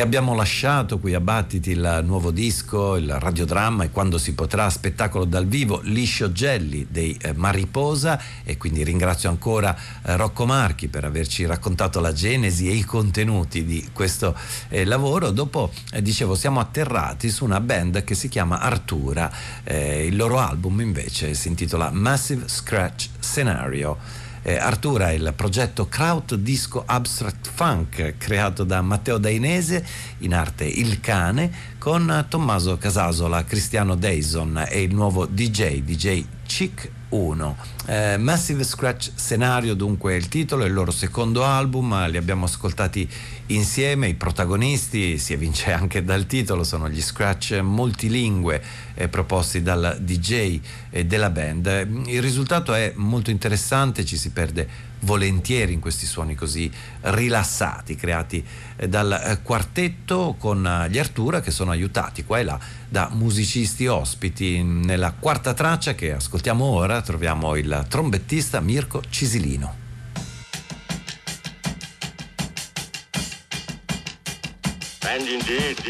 e 0.00 0.02
abbiamo 0.02 0.34
lasciato 0.34 0.98
qui 0.98 1.12
a 1.12 1.20
Battiti 1.20 1.72
il 1.72 2.00
nuovo 2.04 2.30
disco, 2.30 2.96
il 2.96 3.18
radiodramma 3.18 3.84
e 3.84 3.90
quando 3.90 4.16
si 4.16 4.32
potrà 4.32 4.70
spettacolo 4.70 5.26
dal 5.26 5.46
vivo 5.46 5.80
Liscio 5.82 6.32
Gelli 6.32 6.86
dei 6.88 7.14
eh, 7.20 7.34
Mariposa 7.34 8.18
e 8.42 8.56
quindi 8.56 8.82
ringrazio 8.82 9.28
ancora 9.28 9.76
eh, 9.76 10.16
Rocco 10.16 10.46
Marchi 10.46 10.88
per 10.88 11.04
averci 11.04 11.44
raccontato 11.44 12.00
la 12.00 12.14
genesi 12.14 12.66
e 12.66 12.72
i 12.72 12.82
contenuti 12.82 13.62
di 13.66 13.90
questo 13.92 14.34
eh, 14.70 14.86
lavoro. 14.86 15.32
Dopo, 15.32 15.70
eh, 15.92 16.00
dicevo, 16.00 16.34
siamo 16.34 16.60
atterrati 16.60 17.28
su 17.28 17.44
una 17.44 17.60
band 17.60 18.02
che 18.02 18.14
si 18.14 18.30
chiama 18.30 18.58
Artura, 18.58 19.30
eh, 19.64 20.06
il 20.06 20.16
loro 20.16 20.38
album 20.38 20.80
invece 20.80 21.34
si 21.34 21.48
intitola 21.48 21.90
Massive 21.90 22.48
Scratch 22.48 23.08
Scenario. 23.18 24.29
Eh, 24.42 24.56
Artura 24.56 25.12
il 25.12 25.34
progetto 25.36 25.86
Kraut 25.86 26.34
Disco 26.34 26.82
Abstract 26.86 27.50
Funk 27.52 28.14
creato 28.16 28.64
da 28.64 28.80
Matteo 28.80 29.18
Dainese, 29.18 29.84
in 30.18 30.32
arte 30.32 30.64
Il 30.64 30.98
Cane, 31.00 31.52
con 31.78 32.24
Tommaso 32.28 32.78
Casasola, 32.78 33.44
Cristiano 33.44 33.94
Dayson 33.96 34.64
e 34.68 34.82
il 34.82 34.94
nuovo 34.94 35.26
DJ, 35.26 35.82
DJ 35.82 36.24
Chic 36.46 36.90
1. 37.10 37.56
Eh, 37.90 38.18
Massive 38.18 38.62
Scratch 38.62 39.10
Scenario 39.16 39.74
dunque 39.74 40.12
è 40.12 40.14
il 40.14 40.28
titolo, 40.28 40.62
è 40.62 40.68
il 40.68 40.72
loro 40.72 40.92
secondo 40.92 41.42
album, 41.42 42.08
li 42.08 42.16
abbiamo 42.16 42.44
ascoltati 42.44 43.08
insieme, 43.46 44.06
i 44.06 44.14
protagonisti, 44.14 45.18
si 45.18 45.32
evince 45.32 45.72
anche 45.72 46.04
dal 46.04 46.26
titolo, 46.26 46.62
sono 46.62 46.88
gli 46.88 47.02
scratch 47.02 47.58
multilingue 47.60 48.62
eh, 48.94 49.08
proposti 49.08 49.60
dal 49.62 49.98
DJ 50.00 50.60
eh, 50.90 51.04
della 51.04 51.30
band. 51.30 52.04
Il 52.06 52.22
risultato 52.22 52.74
è 52.74 52.92
molto 52.94 53.30
interessante, 53.30 54.04
ci 54.04 54.16
si 54.16 54.30
perde 54.30 54.88
volentieri 55.00 55.72
in 55.72 55.80
questi 55.80 56.06
suoni 56.06 56.34
così 56.34 56.70
rilassati 57.02 57.96
creati 57.96 58.44
eh, 58.76 58.88
dal 58.88 59.12
eh, 59.12 59.38
quartetto 59.42 60.36
con 60.38 60.66
eh, 60.66 60.90
gli 60.90 60.98
Artura 60.98 61.40
che 61.40 61.50
sono 61.50 61.70
aiutati 61.70 62.24
qua 62.24 62.38
e 62.38 62.44
là 62.44 62.58
da 62.88 63.08
musicisti 63.12 63.86
ospiti. 63.86 64.62
Nella 64.62 65.12
quarta 65.18 65.54
traccia 65.54 65.94
che 65.94 66.12
ascoltiamo 66.12 66.64
ora 66.64 67.00
troviamo 67.00 67.56
il 67.56 67.79
del 67.80 67.88
trombettista 67.88 68.60
Mirko 68.60 69.02
Cisilino. 69.08 69.74
Bend 75.00 75.80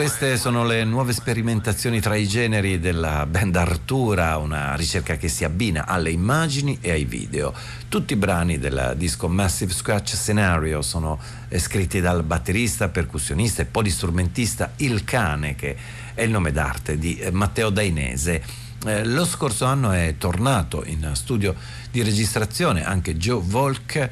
queste 0.00 0.38
sono 0.38 0.64
le 0.64 0.82
nuove 0.84 1.12
sperimentazioni 1.12 2.00
tra 2.00 2.14
i 2.14 2.26
generi 2.26 2.80
della 2.80 3.26
band 3.26 3.54
Artura, 3.54 4.38
una 4.38 4.74
ricerca 4.74 5.18
che 5.18 5.28
si 5.28 5.44
abbina 5.44 5.86
alle 5.86 6.10
immagini 6.10 6.78
e 6.80 6.92
ai 6.92 7.04
video. 7.04 7.52
Tutti 7.86 8.14
i 8.14 8.16
brani 8.16 8.58
del 8.58 8.94
disco 8.96 9.28
Massive 9.28 9.74
Scratch 9.74 10.16
Scenario 10.16 10.80
sono 10.80 11.18
scritti 11.54 12.00
dal 12.00 12.22
batterista, 12.22 12.88
percussionista 12.88 13.60
e 13.60 13.66
polistrumentista 13.66 14.72
Il 14.76 15.04
Cane, 15.04 15.54
che 15.54 15.76
è 16.14 16.22
il 16.22 16.30
nome 16.30 16.50
d'arte 16.50 16.96
di 16.96 17.22
Matteo 17.30 17.68
Dainese. 17.68 18.42
Eh, 18.86 19.04
lo 19.04 19.26
scorso 19.26 19.66
anno 19.66 19.92
è 19.92 20.14
tornato 20.16 20.82
in 20.86 21.10
studio 21.12 21.54
di 21.90 22.02
registrazione 22.02 22.86
anche 22.86 23.18
Joe 23.18 23.42
Volk, 23.44 24.08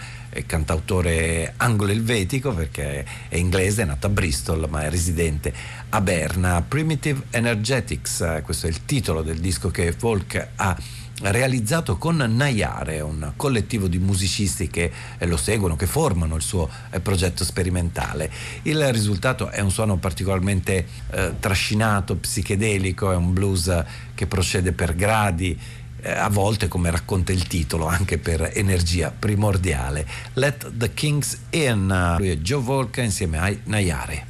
cantautore 0.46 1.54
anglo-elvetico 1.56 2.52
perché 2.52 3.04
è 3.28 3.36
inglese, 3.36 3.82
è 3.82 3.84
nato 3.84 4.06
a 4.06 4.10
Bristol 4.10 4.66
ma 4.68 4.82
è 4.82 4.90
residente 4.90 5.52
a 5.90 6.00
Berna. 6.00 6.62
Primitive 6.62 7.24
Energetics, 7.30 8.20
eh, 8.20 8.42
questo 8.42 8.66
è 8.66 8.70
il 8.70 8.84
titolo 8.84 9.22
del 9.22 9.38
disco 9.38 9.70
che 9.70 9.94
Volk 9.98 10.48
ha 10.56 10.76
realizzato 11.20 11.96
con 11.96 12.16
Nayare, 12.16 13.00
un 13.00 13.32
collettivo 13.36 13.88
di 13.88 13.98
musicisti 13.98 14.68
che 14.68 14.92
eh, 15.18 15.26
lo 15.26 15.36
seguono, 15.36 15.76
che 15.76 15.86
formano 15.86 16.36
il 16.36 16.42
suo 16.42 16.68
eh, 16.90 17.00
progetto 17.00 17.44
sperimentale. 17.44 18.30
Il 18.62 18.92
risultato 18.92 19.48
è 19.48 19.60
un 19.60 19.70
suono 19.70 19.96
particolarmente 19.96 20.86
eh, 21.10 21.34
trascinato, 21.40 22.16
psichedelico, 22.16 23.10
è 23.10 23.16
un 23.16 23.32
blues 23.32 23.84
che 24.14 24.26
procede 24.26 24.72
per 24.72 24.94
gradi, 24.94 25.58
eh, 26.00 26.10
a 26.10 26.28
volte, 26.28 26.68
come 26.68 26.90
racconta 26.90 27.32
il 27.32 27.46
titolo, 27.46 27.86
anche 27.86 28.18
per 28.18 28.50
energia 28.54 29.12
primordiale. 29.16 30.06
Let 30.34 30.72
the 30.76 30.92
Kings 30.94 31.38
In, 31.50 32.14
lui 32.18 32.30
è 32.30 32.36
Joe 32.36 32.62
Volca 32.62 33.02
insieme 33.02 33.38
a 33.38 33.54
Nayare. 33.64 34.27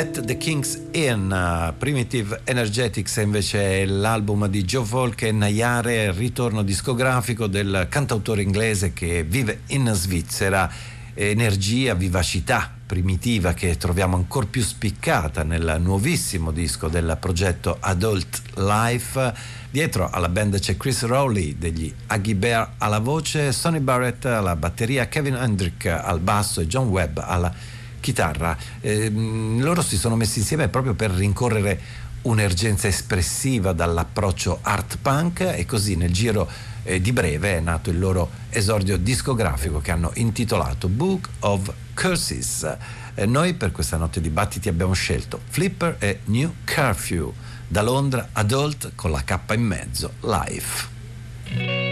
Let 0.00 0.22
the 0.22 0.38
Kings 0.38 0.80
In, 0.92 1.30
uh, 1.30 1.76
Primitive 1.76 2.40
Energetics 2.44 3.18
è 3.18 3.22
invece 3.22 3.84
l'album 3.84 4.46
di 4.46 4.64
Joe 4.64 4.82
Volk 4.82 5.20
e 5.20 5.30
Nayare, 5.30 6.04
il 6.04 6.14
ritorno 6.14 6.62
discografico 6.62 7.46
del 7.46 7.86
cantautore 7.90 8.40
inglese 8.40 8.94
che 8.94 9.24
vive 9.24 9.60
in 9.66 9.92
Svizzera. 9.92 10.72
Energia, 11.12 11.92
vivacità 11.92 12.72
primitiva 12.86 13.52
che 13.52 13.76
troviamo 13.76 14.16
ancora 14.16 14.46
più 14.46 14.62
spiccata 14.62 15.42
nel 15.42 15.76
nuovissimo 15.80 16.50
disco 16.50 16.88
del 16.88 17.18
progetto 17.20 17.76
Adult 17.78 18.40
Life. 18.54 19.34
Dietro 19.70 20.08
alla 20.08 20.30
band 20.30 20.58
c'è 20.60 20.78
Chris 20.78 21.04
Rowley 21.04 21.58
degli 21.58 21.92
Aggie 22.06 22.36
Bear 22.36 22.72
alla 22.78 23.00
voce, 23.00 23.52
Sonny 23.52 23.80
Barrett 23.80 24.24
alla 24.24 24.56
batteria, 24.56 25.08
Kevin 25.08 25.34
Hendrick 25.34 25.84
al 25.84 26.20
basso 26.20 26.62
e 26.62 26.66
John 26.66 26.88
Webb 26.88 27.18
alla 27.18 27.52
chitarra. 28.00 28.56
Eh, 28.80 29.10
loro 29.10 29.82
si 29.82 29.96
sono 29.96 30.16
messi 30.16 30.40
insieme 30.40 30.68
proprio 30.68 30.94
per 30.94 31.10
rincorrere 31.10 32.08
un'ergenza 32.22 32.86
espressiva 32.88 33.72
dall'approccio 33.72 34.58
art 34.62 34.98
punk 35.00 35.40
e 35.40 35.64
così 35.64 35.96
nel 35.96 36.12
giro 36.12 36.48
eh, 36.82 37.00
di 37.00 37.12
breve 37.12 37.56
è 37.56 37.60
nato 37.60 37.90
il 37.90 37.98
loro 37.98 38.30
esordio 38.50 38.96
discografico 38.96 39.80
che 39.80 39.90
hanno 39.90 40.10
intitolato 40.14 40.88
Book 40.88 41.28
of 41.40 41.72
Curses. 41.94 42.76
Eh, 43.14 43.26
noi 43.26 43.54
per 43.54 43.72
questa 43.72 43.96
notte 43.96 44.20
di 44.20 44.30
battiti 44.30 44.68
abbiamo 44.68 44.92
scelto 44.92 45.40
Flipper 45.48 45.96
e 45.98 46.20
New 46.26 46.54
Curfew 46.64 47.32
da 47.66 47.82
Londra 47.82 48.30
Adult 48.32 48.92
con 48.94 49.10
la 49.10 49.22
K 49.22 49.38
in 49.54 49.62
mezzo, 49.62 50.12
live. 50.20 51.89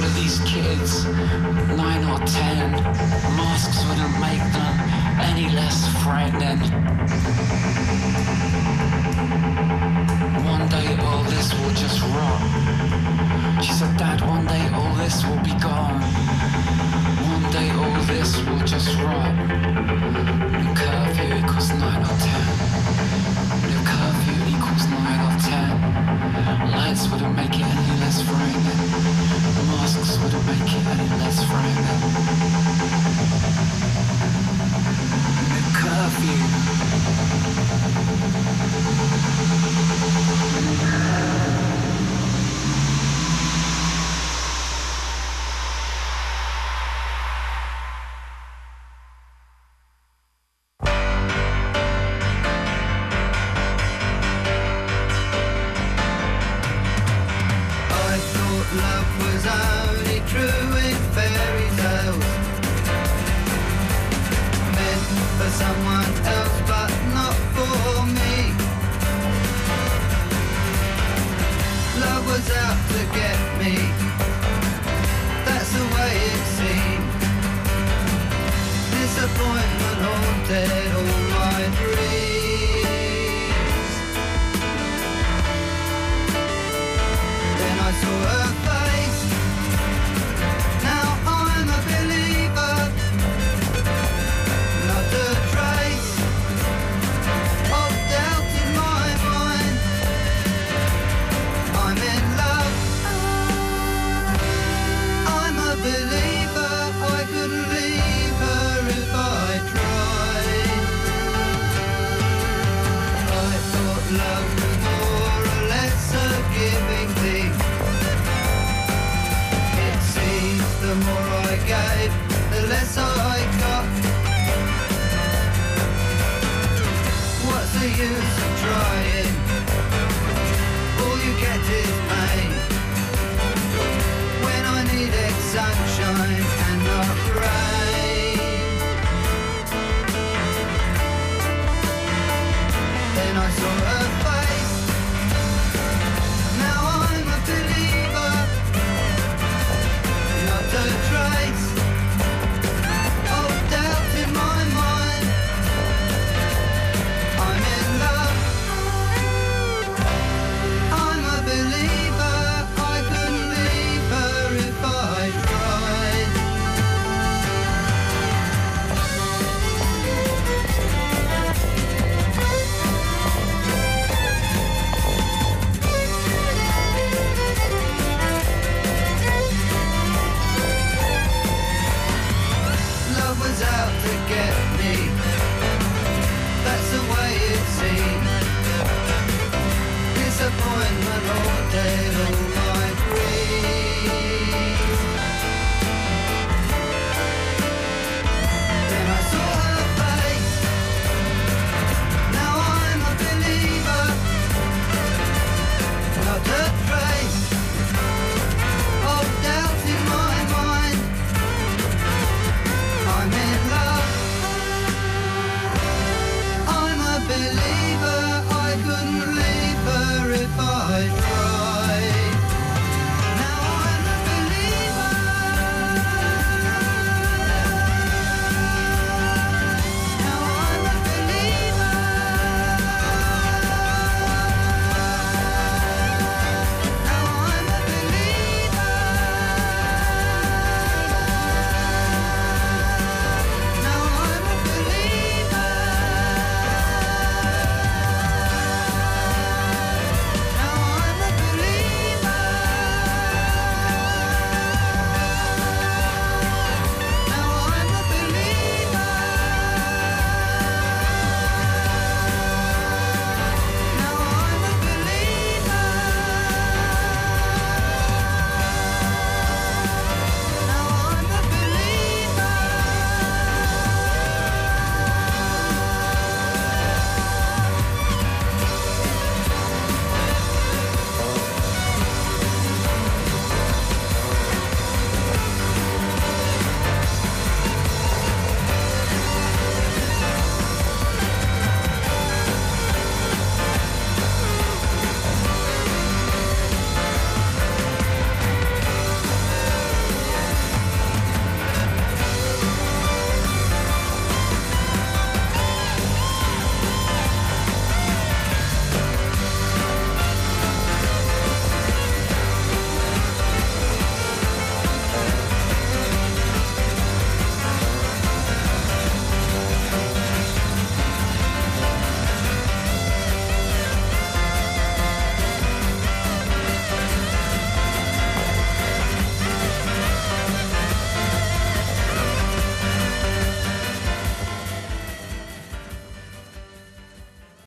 What 0.00 0.08
are 0.08 0.14
these 0.14 0.40
kids? 0.46 1.04
Nine 1.04 2.04
or 2.08 2.18
ten. 2.26 2.72
Masks 3.36 3.84
wouldn't 3.84 4.18
make 4.18 4.40
them 4.54 4.74
any 5.20 5.50
less 5.50 5.86
frightening. 6.02 6.58
One 10.42 10.68
day 10.70 10.96
all 11.02 11.22
this 11.24 11.52
will 11.52 11.74
just 11.74 12.00
rot. 12.00 13.62
She 13.62 13.72
said, 13.72 13.94
Dad, 13.98 14.22
one 14.22 14.46
day 14.46 14.70
all 14.72 14.94
this 14.94 15.22
will 15.22 15.42
be 15.44 15.52
gone. 15.60 16.00
One 17.20 17.52
day 17.52 17.68
all 17.68 18.00
this 18.04 18.38
will 18.46 18.64
just 18.64 18.96
rot. 19.00 20.49